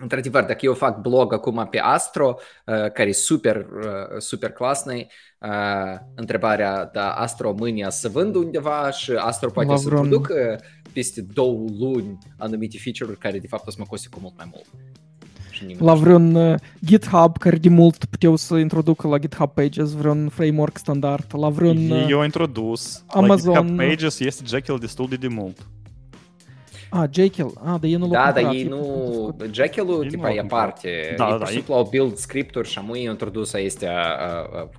[0.02, 2.36] Într-adevăr, dacă eu fac blog acum pe Astro,
[2.66, 8.92] uh, care e super, uh, super clasnă, uh, întrebarea, da, Astro mâine să vând undeva
[8.92, 10.60] și Astro poate La să producă
[10.94, 14.50] peste două luni anumite feature-uri care de fapt o să mă coste cu mult mai
[14.52, 14.66] mult.
[15.78, 20.78] La vreun uh, GitHub care de mult puteau să introducă la GitHub Pages vreun framework
[20.78, 21.92] standard, la vreun...
[21.92, 23.04] Uh, eu introdus.
[23.08, 23.54] Amazon...
[23.54, 25.68] La GitHub Pages este Jekyll destul de mult.
[26.93, 27.53] A, Jekyll.
[27.65, 29.37] A, dar ei nu Da, dar ei nu...
[29.51, 31.15] Jekyll-ul, tipa, e aparte.
[31.17, 33.89] Da, ei, da, pur și simplu au build scripturi și am introdus este,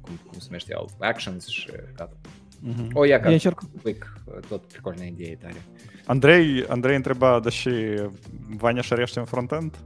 [0.02, 2.10] cum, cum se numește, actions și gata.
[2.68, 2.94] Mm-hmm.
[2.94, 3.62] O, ia ca încerc...
[3.82, 4.14] quick,
[4.48, 5.62] tot прикольная idee tare.
[6.06, 7.70] Andrei, Andrei întreba, deși
[8.58, 9.78] Vania șărește în frontend?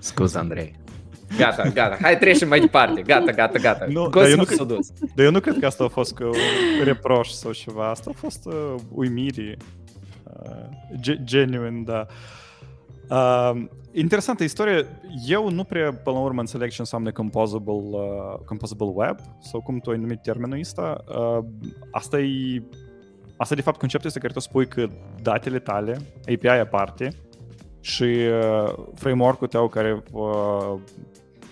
[0.00, 0.80] Scuze, Andrei.
[1.37, 3.85] Gata, gata, hai trecem mai departe, gata, gata, gata.
[3.89, 4.57] Nu, dar, eu nu, cred,
[5.15, 6.29] dar eu nu cred că asta a fost că
[6.83, 9.57] reproș sau ceva, asta a fost uh, uimire,
[10.23, 12.05] uh, genuine, da.
[13.09, 14.85] Uh, interesantă istorie.
[15.27, 19.79] Eu nu prea, până la urmă, înțeleg ce înseamnă composable, uh, composable web sau cum
[19.79, 21.03] tu ai numit termenul ăsta.
[21.07, 21.45] Uh,
[21.91, 22.63] asta e
[23.37, 24.87] Asta, de fapt, conceptul este care tu spui că
[25.21, 25.97] datele tale,
[26.33, 27.09] API aparte,
[27.81, 30.73] și uh, framework-ul tău care uh,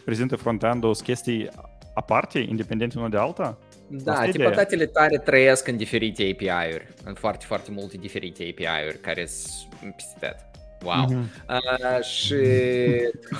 [0.06, 1.49] prezintă front-end-ul sunt chestii
[1.93, 3.58] aparte, independente unul de alta?
[3.88, 9.26] Da, tipa datele tale trăiesc în diferite API-uri, în foarte, foarte multe diferite API-uri care
[9.26, 10.36] sunt peste
[10.84, 11.06] Wow.
[11.06, 11.26] Mm-hmm.
[11.49, 12.36] Uh, și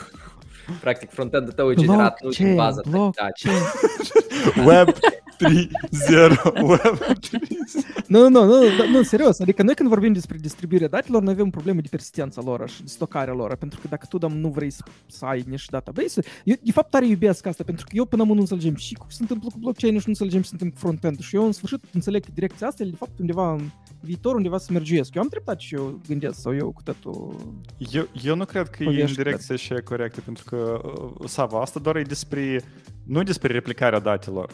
[0.82, 3.50] practic frontend-ul tău e generat nu din baza de date.
[4.70, 4.88] Web
[5.44, 8.62] 3.0 Web 3.0 Nu, nu, nu,
[8.92, 9.40] nu, serios.
[9.40, 12.90] Adică noi când vorbim despre distribuirea datelor, noi avem probleme de persistența lor și de
[12.90, 13.56] stocarea lor.
[13.56, 16.90] Pentru că dacă tu, dăm, nu vrei să, să ai niște database eu de fapt
[16.90, 19.94] tare iubesc asta, pentru că eu până nu înțelegem și cum se întâmplă cu blockchain
[19.94, 21.20] și nu înțelegem ce se întâmplă cu front-end.
[21.20, 23.70] Și eu în sfârșit înțeleg că direcția asta e de fapt undeva în
[24.00, 25.16] viitor, undeva să mergesc.
[25.16, 27.36] Eu am dreptate și eu gândesc sau eu cu totul...
[27.92, 31.80] Eu, eu nu cred că e în direcția și corectă, pentru că, uh, Sava, asta
[31.80, 32.62] doar e despre,
[33.04, 34.52] nu e despre replicarea datelor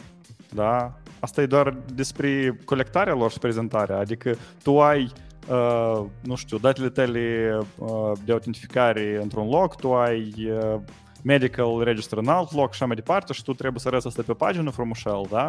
[0.54, 0.98] da?
[1.20, 5.12] Asta e doar despre colectarea lor și prezentarea, adică tu ai
[5.48, 10.80] Uh, nu știu, datele tale uh, de autentificare într-un loc, tu ai uh,
[11.22, 14.22] medical register în alt loc și așa mai departe și tu trebuie să arăți asta
[14.26, 15.48] pe pagină frumușel, da?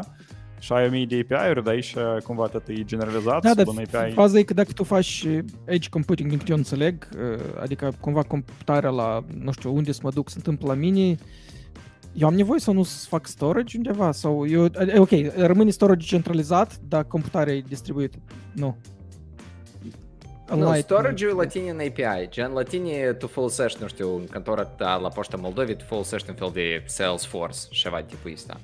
[0.60, 3.68] Și ai o mie de API-uri, dar aici cumva tot e generalizat Da, sub dar
[3.68, 4.12] un API.
[4.14, 7.94] faza e că dacă tu faci uh, edge computing, din câte eu înțeleg, uh, adică
[8.00, 11.16] cumva computarea la, nu știu, unde să mă duc, se întâmplă la mine,
[12.14, 16.06] eu am nevoie să nu să fac storage undeva sau eu, e, ok, rămâne storage
[16.08, 18.18] centralizat, dar computarea e distribuită.
[18.52, 18.78] Nu.
[20.56, 22.30] Nu, Light, storage-ul la tine în API.
[22.30, 26.30] Gen, la tine tu folosești, nu știu, în cantora ta la Poșta Moldovei, tu folosești
[26.30, 28.60] un fel de Salesforce, ceva de tipul ăsta.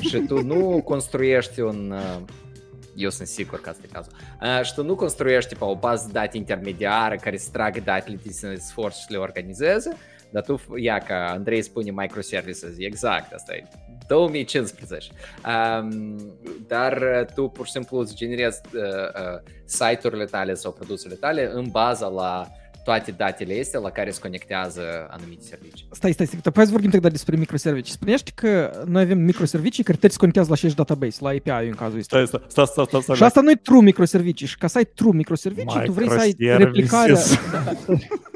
[0.00, 1.90] Și tu nu construiești un...
[1.90, 2.20] uh,
[2.96, 4.12] Eu sunt sigur că asta e cazul.
[4.42, 8.18] Uh, Și tu nu construiești tipa, o bază de date intermediară care să tragă datele
[8.22, 9.96] din Salesforce și le organizeze,
[10.31, 13.63] dar tu, ia ca Andrei spune microservices, exact, asta e
[14.07, 15.11] 2015.
[15.45, 16.17] Um,
[16.67, 21.49] dar uh, tu pur și simplu îți generezi uh, uh, site-urile tale sau produsele tale
[21.53, 22.47] în baza la
[22.83, 25.87] toate datele astea la care se conectează anumite servicii.
[25.91, 27.93] Stai, stai, stai, hai să vorbim тогда despre microservicii.
[27.93, 31.75] Spunești că noi avem microservicii care trebuie să conectează la aceeași database, la API în
[31.75, 32.15] cazul ăsta.
[32.15, 33.15] Stai, stai, stai, stai, stai, stai.
[33.15, 34.47] Și asta nu e true microservicii.
[34.47, 37.17] Și ca să ai true microservicii, tu vrei să ai replicarea...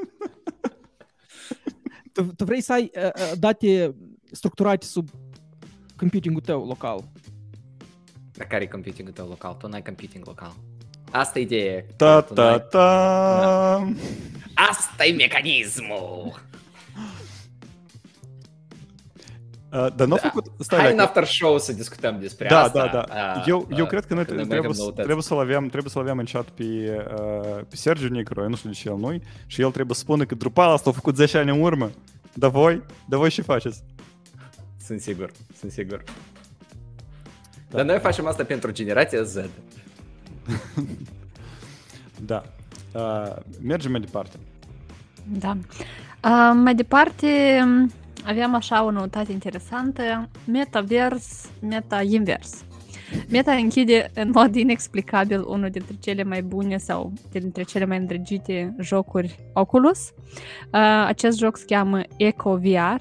[2.16, 2.24] Microservices.
[2.24, 3.94] tu, tu vrei să ai uh, uh, date
[4.32, 5.08] structurate sub
[5.96, 7.04] computingul tău local.
[8.32, 9.54] Dar care e computing-ul tău local?
[9.54, 10.54] Tu n-ai computing local.
[11.10, 11.84] Asta e ideea.
[11.96, 13.92] Ta, Tu ta, n-ai- ta.
[14.54, 16.40] Asta e mecanismul!
[19.70, 20.28] Dar nu a Da.
[20.28, 20.46] făcut...
[20.58, 22.78] Stai, Hai în dacă- after show să discutăm despre Da, asta.
[22.92, 23.32] da, da.
[23.34, 25.02] Ah, Eu, eu ah, cred că noi când mai trebuie, avem să- noutăți.
[25.02, 28.56] trebuie să-l avem, trebuie să-l avem în chat pe, uh, pe Sergiu Nicro, eu nu
[28.56, 31.16] știu de ce el nu și el trebuie să spună că Drupal asta a făcut
[31.16, 31.90] 10 ani în urmă.
[32.34, 33.82] Dar voi, dar voi ce faceți?
[34.84, 36.02] Sunt sigur, sunt sigur.
[37.68, 37.76] Da.
[37.76, 39.36] Dar noi facem asta pentru generația Z.
[42.24, 42.42] Da.
[42.92, 44.36] Uh, mergem mai departe.
[45.24, 45.56] Da.
[46.24, 47.26] Uh, mai departe,
[47.64, 47.92] m,
[48.26, 52.64] aveam așa o noutate interesantă, metavers, meta-invers.
[53.28, 58.74] Meta închide în mod inexplicabil unul dintre cele mai bune sau dintre cele mai îndrăgite
[58.80, 59.98] jocuri Oculus.
[60.08, 63.00] Uh, acest joc se cheamă Eco VR.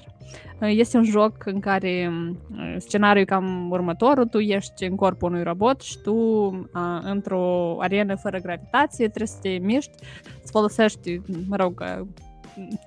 [0.60, 2.10] Uh, Este un joc în care
[2.50, 7.76] uh, scenariul e cam următorul, tu ești în corpul unui robot și tu uh, într-o
[7.80, 9.92] arenă fără gravitație trebuie să te miști,
[10.42, 12.06] să folosești, mă rog, uh,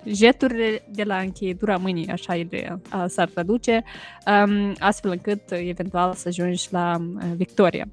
[0.04, 3.84] jeturile de la încheietura mâinii, așa ele uh, s-ar traduce,
[4.26, 7.88] um, astfel încât uh, eventual să ajungi la uh, victorie.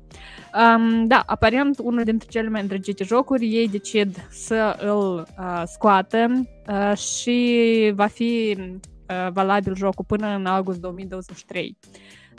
[0.54, 6.48] Um, da, aparent unul dintre cele mai îndrăgite jocuri, ei decid să îl uh, scoată
[6.68, 11.78] uh, și va fi uh, valabil jocul până în august 2023.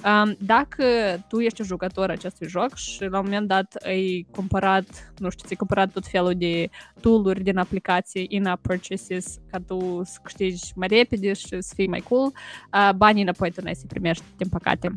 [0.05, 0.85] Um, dacă
[1.29, 5.45] tu ești un jucător acestui joc și la un moment dat ai cumpărat, nu știu,
[5.45, 6.69] ți-ai cumpărat tot felul de
[7.01, 12.01] tool-uri din aplicație in-app purchases ca tu să câștigi mai repede și să fii mai
[12.01, 12.33] cool,
[12.73, 14.95] uh, banii înapoi tu n-ai să primești, din păcate.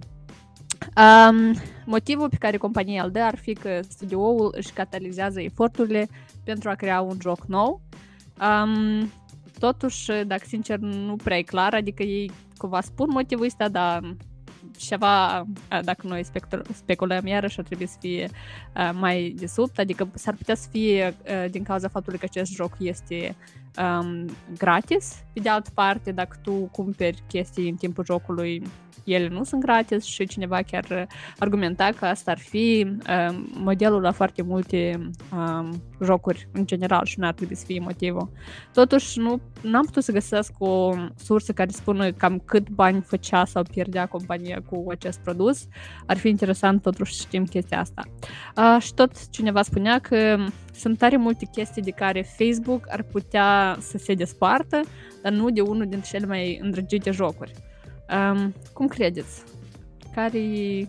[0.97, 6.09] Um, motivul pe care compania îl dă ar fi că studioul își catalizează eforturile
[6.43, 7.81] pentru a crea un joc nou.
[8.41, 9.11] Um,
[9.59, 14.15] totuși, dacă sincer, nu prea e clar, adică ei cumva spun motivul ăsta, dar
[14.85, 18.29] ceva, a, dacă noi specul- speculăm iarăși, ar trebui să fie
[18.73, 22.51] a, mai de sub, adică s-ar putea să fie a, din cauza faptului că acest
[22.51, 23.35] joc este
[23.77, 24.25] um,
[24.57, 25.15] gratis.
[25.33, 28.63] Pe de altă parte, dacă tu cumperi chestii în timpul jocului,
[29.03, 34.11] ele nu sunt gratis și cineva chiar argumenta că asta ar fi um, modelul la
[34.11, 38.29] foarte multe um, jocuri în general și nu ar trebui să fie motivul.
[38.73, 39.39] Totuși, nu
[39.73, 44.61] am putut să găsesc o sursă care spună cam cât bani făcea sau pierdea compania
[44.69, 45.67] cu acest produs.
[46.05, 48.03] Ar fi interesant totuși să știm chestia asta.
[48.55, 50.37] Uh, și tot cineva spunea că
[50.73, 54.81] sunt tare multe chestii de care Facebook ar putea să se despartă,
[55.21, 57.51] dar nu de unul dintre cele mai îndrăgite jocuri.
[58.11, 59.43] Um, cum credeți?
[60.15, 60.87] Care-i,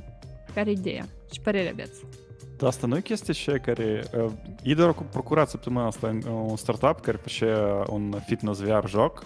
[0.54, 1.04] care ideea?
[1.32, 2.04] Și părere aveți?
[2.56, 4.04] Dar asta nu e chestia și care...
[4.16, 4.30] Uh,
[4.62, 9.24] Idor a procurat săptămâna asta uh, un startup care făcea un fitness VR joc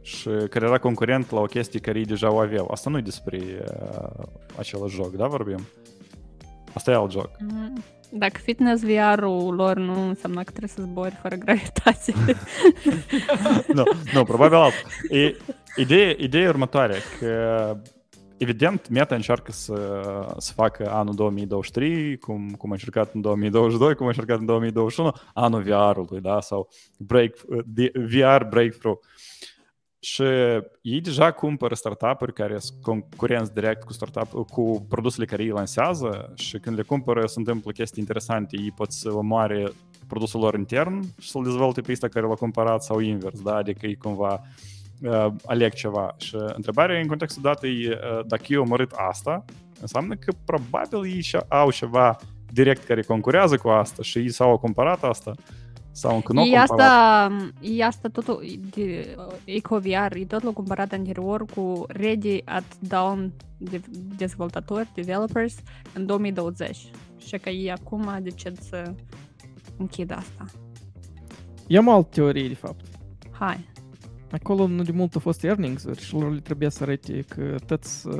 [0.00, 2.68] și care era concurent la o chestie care ei deja o aveau.
[2.70, 4.24] Asta nu e despre uh,
[4.58, 5.66] același joc, da, vorbim?
[6.74, 7.30] Asta e alt joc.
[7.40, 7.82] Mm,
[8.16, 12.14] Dacă fitness VR-ul lor nu înseamnă că trebuie să zbori fără gravitație.
[13.76, 14.72] nu, nu, probabil alt.
[15.08, 15.36] E,
[15.76, 17.76] ideea, ideea e următoare, că
[18.36, 19.74] evident Meta încearcă să,
[20.38, 25.12] să facă anul 2023, cum, cum a încercat în 2022, cum a încercat în 2021,
[25.34, 27.32] anul VR-ului, da, sau break,
[27.64, 28.98] de- VR breakthrough.
[30.04, 30.22] Și
[30.80, 36.32] ei deja cumpără startup-uri care sunt concurenți direct cu, startup, cu produsele care ei lansează
[36.34, 38.56] și când le cumpără se întâmplă chestii interesante.
[38.56, 39.72] Ei pot să omoare
[40.06, 43.54] produsul lor intern și să-l dezvolte pe ăsta care l-a cumpărat sau invers, da?
[43.54, 44.40] Adică ei cumva
[45.02, 46.14] uh, aleg ceva.
[46.18, 49.44] Și întrebarea în contextul dat e uh, dacă eu mărit asta,
[49.80, 52.16] înseamnă că probabil ei și au ceva
[52.52, 55.34] direct care concurează cu asta și ei s-au comparat asta
[55.94, 56.80] sau încă nu au E comparat.
[56.80, 57.30] asta,
[57.60, 63.80] e asta totul, de, EcoVR, e tot l-au cumpărat anterior cu Ready at Down de,
[64.16, 65.54] dezvoltatori, developers,
[65.94, 66.76] în 2020.
[67.26, 68.92] Și că ei acum decid să
[69.76, 70.44] închidă asta.
[71.66, 72.84] Eu am o altă teorie, de fapt.
[73.30, 73.68] Hai.
[74.30, 78.06] Acolo nu de mult au fost earnings și lor le trebuia să arate că toți
[78.06, 78.14] uh,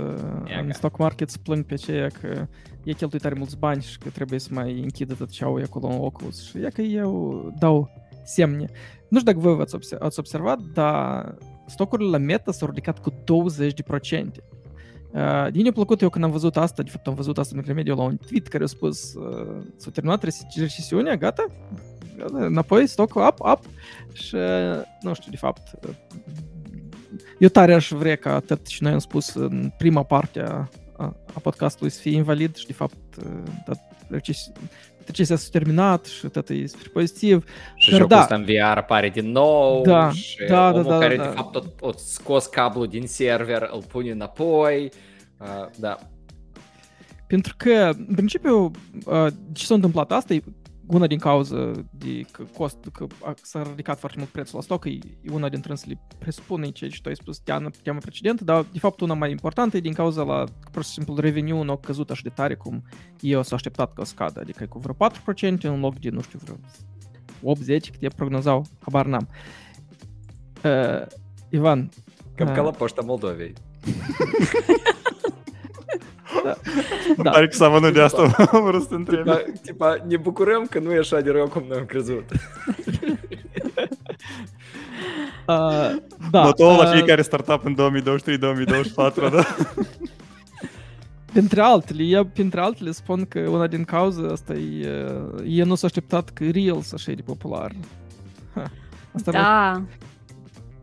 [0.48, 0.72] Ia în ca.
[0.72, 2.46] stock market se plâng pe aceea că
[2.84, 5.64] e cheltuit tare mulți bani și că trebuie să mai închidă tot ce au ei
[5.64, 6.44] acolo în Oculus.
[6.48, 7.90] Și ia că eu dau
[8.24, 8.70] semne.
[9.08, 11.34] Nu știu dacă voi ați, obse- ați observat, dar
[11.66, 14.42] stocurile la Meta s-au ridicat cu 20%.
[15.10, 17.62] Uh, din mi-a plăcut eu când am văzut asta, de fapt am văzut asta în
[17.66, 21.46] remediu la un tweet care a spus uh, s-a terminat rece- recesiunea, gata,
[22.16, 23.60] gata, înapoi, stock up, up
[24.12, 24.36] și
[25.00, 25.78] nu știu, de fapt
[27.38, 31.16] eu tare aș vrea ca atât și noi am spus în prima parte a, a,
[31.34, 32.96] a podcastului să fie invalid și de fapt
[33.64, 33.78] tot
[34.10, 34.52] recesi-
[35.06, 37.44] recesia s-a terminat și tot e super pozitiv.
[37.76, 38.20] Și Dar jocul da.
[38.20, 41.22] ăsta în VR apare din nou Da, și da, da, omul da, care da.
[41.22, 44.90] de fapt tot, tot scos cablul din server, îl pune înapoi.
[45.40, 45.98] Uh, da.
[47.26, 48.70] Pentru că, în principiu,
[49.04, 50.42] uh, ce s-a întâmplat asta e
[50.86, 54.84] una din cauza de că, cost, că a- s-a ridicat foarte mult prețul la stoc,
[54.84, 58.44] e e una dintre însă le presupune ceea ce tu ai spus teama, teama precedentă,
[58.44, 61.64] dar de fapt una mai importantă e din cauza la, că pur și simplu, revenue
[61.64, 62.82] nu a căzut așa de tare cum
[63.20, 66.20] eu s-a așteptat că o scadă, adică e cu vreo 4% în loc de, nu
[66.22, 66.56] știu, vreo
[67.42, 69.28] 80, cât e prognozau, habar n-am.
[70.64, 71.06] Uh,
[71.50, 71.88] Ivan,
[72.34, 72.54] Cam Ah.
[72.54, 73.52] ca la poșta Moldovei.
[77.16, 78.22] Îmi pare că s-a vănut de asta,
[78.52, 79.24] am vrut să te întreb.
[79.24, 82.24] Tipa, tipa, ne bucurăm că nu e așa de rău cum noi am crezut.
[85.46, 85.96] uh,
[86.30, 89.44] da, Motoul la uh, fiecare startup în 2023-2024, da?
[91.32, 94.88] Printre altele, eu printre altele spun că una din cauze asta e,
[95.46, 97.72] e nu s-a așteptat că Reels așa e de popular.
[98.54, 98.70] Ha.
[99.12, 99.38] Asta da.
[99.38, 99.82] Da,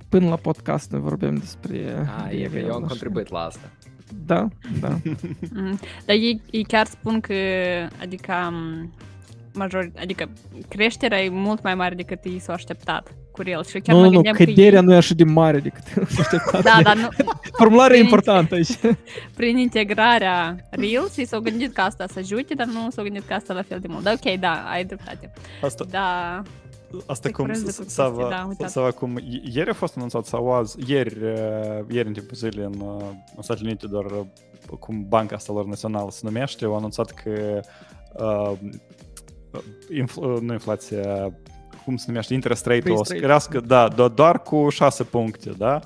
[0.09, 2.07] până la podcast noi vorbim despre...
[2.17, 3.71] Ah, e că eu am contribuit la asta.
[4.25, 4.47] Da,
[4.79, 4.87] da.
[5.55, 5.79] Mm.
[6.05, 7.33] Dar ei, ei chiar spun că,
[8.01, 8.93] adică, m,
[9.53, 10.29] major, adică
[10.67, 13.67] creșterea e mult mai mare decât ei s-au așteptat cu Reels.
[13.69, 15.59] Și chiar nu, mă nu, nu, gândeam că căderea ei, nu e așa de mare
[15.59, 16.63] decât s-a așteptat.
[16.63, 17.07] da, dar nu,
[17.59, 18.77] Formularea e Prin- importantă aici.
[19.35, 23.33] prin integrarea Reels ei s-au gândit că asta să ajute, dar nu s-au gândit că
[23.33, 24.03] asta la fel de mult.
[24.03, 25.31] Da, ok, da, ai dreptate.
[25.61, 26.41] Asta, Da,
[27.05, 28.69] asta Te cum curăț de s- cu sau, chestii, da, uitat.
[28.69, 32.65] sau acum, i- ieri a fost anunțat sau azi, ieri, uh, ieri în timpul zilei
[32.65, 33.01] în, uh,
[33.35, 34.25] în Statele Unite, doar uh,
[34.79, 37.59] cum banca asta lor națională se numește, au anunțat că
[38.13, 38.51] uh,
[39.95, 41.33] infl- uh, nu inflația,
[41.85, 43.25] cum se numește, interest rate-ul o Base să rate.
[43.25, 45.79] crească, da, do- doar cu 6 puncte, da?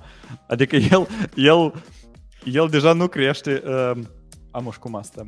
[0.48, 1.74] Adică el, el,
[2.46, 3.92] el deja nu crește, uh,
[4.52, 5.28] am și cum asta,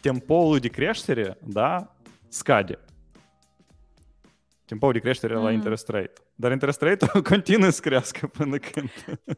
[0.00, 1.96] tempoul de creștere, da,
[2.28, 2.78] scade.
[4.66, 5.52] Tempoul de creștere la Mm.
[5.54, 6.12] interest rate.
[6.34, 8.88] Dar interest rate continuă să crească până când.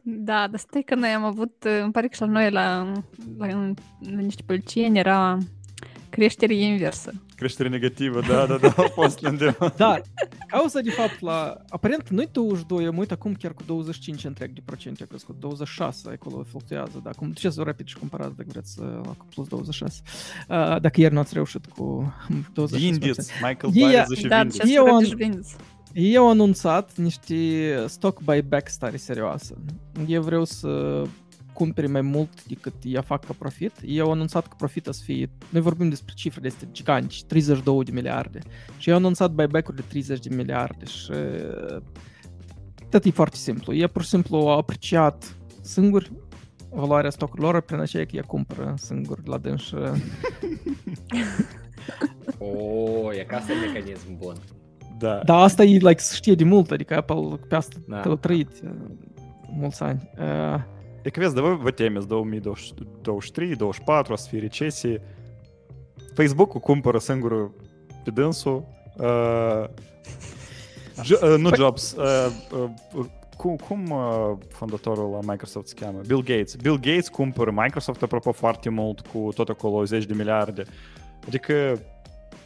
[0.01, 2.91] da, dar stai că noi am avut, îmi pare că și la noi la,
[3.37, 3.47] la,
[3.99, 5.37] la niște pălcieni era
[6.17, 7.13] creștere inversă.
[7.35, 9.73] Creștere negativă, da, da, da, a fost undeva.
[9.77, 10.01] Da,
[10.47, 11.57] cauza de fapt la...
[11.69, 15.39] Aparent nu 22, eu mă uit acum chiar cu 25 întreg de procente, a crescut
[15.39, 19.47] 26, acolo fluctuează, da, cum duceți rapid și comparați dacă vreți uh, la cu plus
[19.47, 20.01] 26.
[20.49, 22.13] Uh, dacă ieri nu ați reușit cu
[22.65, 22.69] 26%.
[22.69, 24.65] Vindiți, Michael Ei, Byers și Da, vindiți.
[24.65, 25.55] ce Eu am- să vinzi.
[25.93, 27.35] Ei au anunțat niște
[27.87, 29.53] stock buyback tare serioase.
[30.07, 31.01] Eu vreau să
[31.57, 33.71] cumpere mai mult decât ea fac ca profit.
[33.85, 37.83] Ei au anunțat că profitul să fie, noi vorbim despre cifre de astea giganti, 32
[37.83, 38.39] de miliarde.
[38.77, 41.11] Și ei au anunțat buyback-uri de 30 de miliarde și
[42.89, 43.73] tot e foarte simplu.
[43.73, 46.11] Ei pur și simplu au apreciat singuri
[46.69, 49.71] valoarea stocurilor lor prin aceea că ea cumpără singur la dâns.
[52.37, 54.35] O, e ca asta e mecanism bun.
[54.99, 55.21] Da.
[55.25, 58.01] Dar asta e, like, se știe de mult, adică Apple pe asta Da.
[58.05, 58.15] da.
[58.15, 58.69] trăit uh,
[59.57, 60.09] mulți ani.
[60.17, 60.61] Uh,
[61.07, 65.01] E că vezi, da voi vă temeți 2023, 2024, o să fie recesie.
[66.13, 67.53] Facebook-ul cumpără singurul
[68.03, 68.65] pe dânsul.
[68.97, 69.63] Uh,
[71.03, 71.91] jo- uh, nu Jobs.
[71.91, 72.27] Uh,
[72.93, 73.05] uh,
[73.37, 75.99] cum, cum uh, fondatorul la Microsoft se cheamă?
[76.07, 76.55] Bill Gates.
[76.55, 80.63] Bill Gates cumpără Microsoft, apropo, foarte mult, cu tot acolo 10 de miliarde.
[81.27, 81.79] Adică,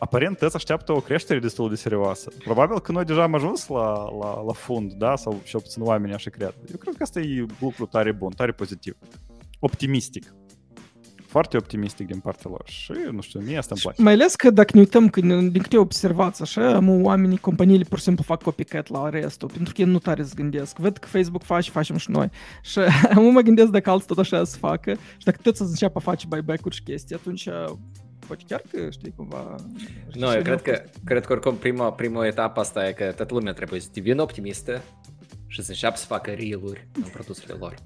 [0.04, 2.32] aparent, toți așteaptă o creștere destul de serioasă.
[2.43, 5.16] Probabil că noi deja am ajuns la, la, la fund, da?
[5.16, 6.54] Sau și puțin oamenii așa cred.
[6.72, 8.95] Eu cred că asta e lucru tare bun, tare pozitiv.
[9.60, 10.34] Optimistic.
[11.28, 14.02] foarte optimistic din partea lor și, nu știu, mie asta îmi place.
[14.02, 17.84] Mai ales că dacă ne uităm, că ne- din câte observați așa, mă, oamenii, companiile
[17.89, 20.78] pur și simplu fac copycat la restul, pentru că ei nu tare să gândesc.
[20.78, 22.30] Văd că Facebook face, facem și noi.
[22.62, 22.80] Și
[23.16, 26.02] mă mă gândesc dacă alții tot așa să facă și dacă tot să înceapă a
[26.02, 27.47] face buyback-uri și chestii, atunci
[28.32, 29.55] poate chiar că, știi, cumva...
[30.13, 33.53] Nu, eu cred că, cred că oricum prima, prima etapă asta e că toată lumea
[33.53, 34.82] trebuie să devină optimistă
[35.47, 37.75] și să înceapă să facă reel-uri în produsele lor.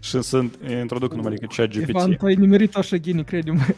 [0.00, 0.44] Și să
[0.80, 2.18] introduc numai decât chat Ivan, GPT.
[2.18, 3.60] tu ai nimerit așa ghinii, crede-mă.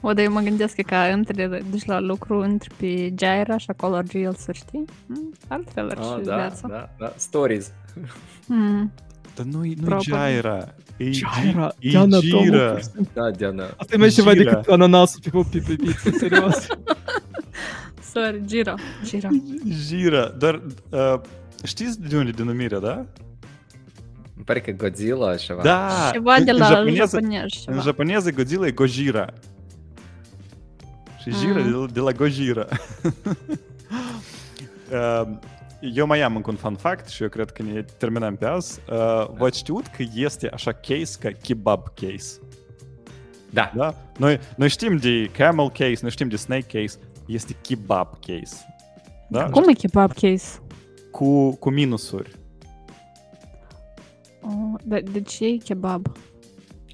[0.00, 3.66] O, dar eu mă gândesc că ca între, deci la lucru între pe Jaira și
[3.68, 4.84] acolo Reels, știi?
[5.06, 6.68] Mm, Altfel ar Ah, și da, viața.
[6.68, 7.72] da, da, stories.
[8.46, 8.92] Mm.
[9.34, 10.12] Dar nu-i, nu-i Probabil.
[10.14, 10.74] Jaira.
[10.96, 12.36] E, Jaira, e Diana Gira.
[12.38, 13.06] Tomă, pur și simplu.
[13.14, 13.64] Da, Diana.
[13.76, 14.50] Asta e mai ceva Gira.
[14.50, 16.66] decât ananasul pe hopii pe pizza, serios.
[18.12, 18.74] Sorry, Gira.
[19.04, 19.28] Gira.
[19.88, 20.28] Gira.
[20.38, 21.20] Dar uh,
[21.64, 22.94] știți de unde e denumirea, da?
[24.36, 25.62] Îmi pare că Godzilla ceva.
[25.62, 26.10] Da!
[26.12, 27.40] Ceva de în la japoneză, japonez.
[27.42, 27.80] în Ceva.
[27.80, 29.26] japoneză Godzilla e Gojira.
[31.22, 31.70] Și Gira Mm.
[31.70, 32.66] de, la- de la Gojira.
[35.82, 38.46] Uh, eu mai am încă un fun fact și eu cred că ne terminăm pe
[38.46, 38.80] azi.
[38.90, 42.40] Uh, V-ați știut că este așa case ca kebab case?
[43.50, 43.72] Da.
[43.74, 43.94] Da?
[44.18, 48.66] Noi, noi știm de camel case, noi știm de snake case, este kebab case.
[49.28, 49.50] Da?
[49.50, 50.58] Cum e kebab case?
[51.10, 52.30] Cu, cu minusuri.
[54.40, 56.16] Oh, de, de ce e kebab?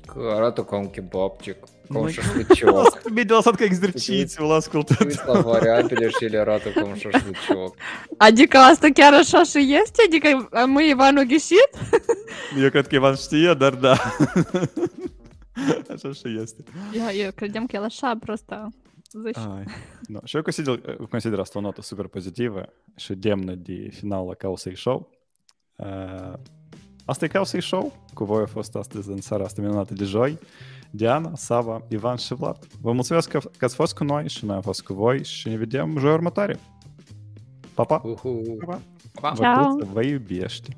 [0.07, 1.57] Că arată ca un kebabcic,
[1.93, 3.03] ком шашлычок.
[3.03, 5.43] Победила садка экзерчиці, у нас култура.
[5.43, 7.77] Варіант рішили рати ком шашлычок.
[8.19, 10.01] А діка вас таке рашаши есть?
[10.01, 11.71] а діка ми Івану гішіт?
[12.57, 13.99] Я кратки Іван штія, дарда.
[15.89, 16.47] А що ще?
[16.93, 18.71] Я, я крадем келаша просто.
[19.37, 19.67] Ай,
[20.09, 25.05] ну, що я консидер, э, консидер астронавта суперпозитива, що демна ді фінала Кауса і Шоу.
[27.07, 29.47] Asta e ca o să-i show cu voi a fost astăzi în seara.
[30.95, 32.67] Diana, Sava, Ivan și Vlad.
[32.81, 35.49] Vă mulțumesc că, că ați fost cu noi și noi am fost cu voi și
[35.49, 36.59] ne vedem joi următoare.
[37.75, 38.01] Pa, pa!
[38.05, 38.57] Uhu.
[38.67, 38.81] Pa, pa.
[39.21, 39.33] Pa.
[39.37, 39.63] Ciao.
[39.63, 40.77] Văcuță, vă iubește!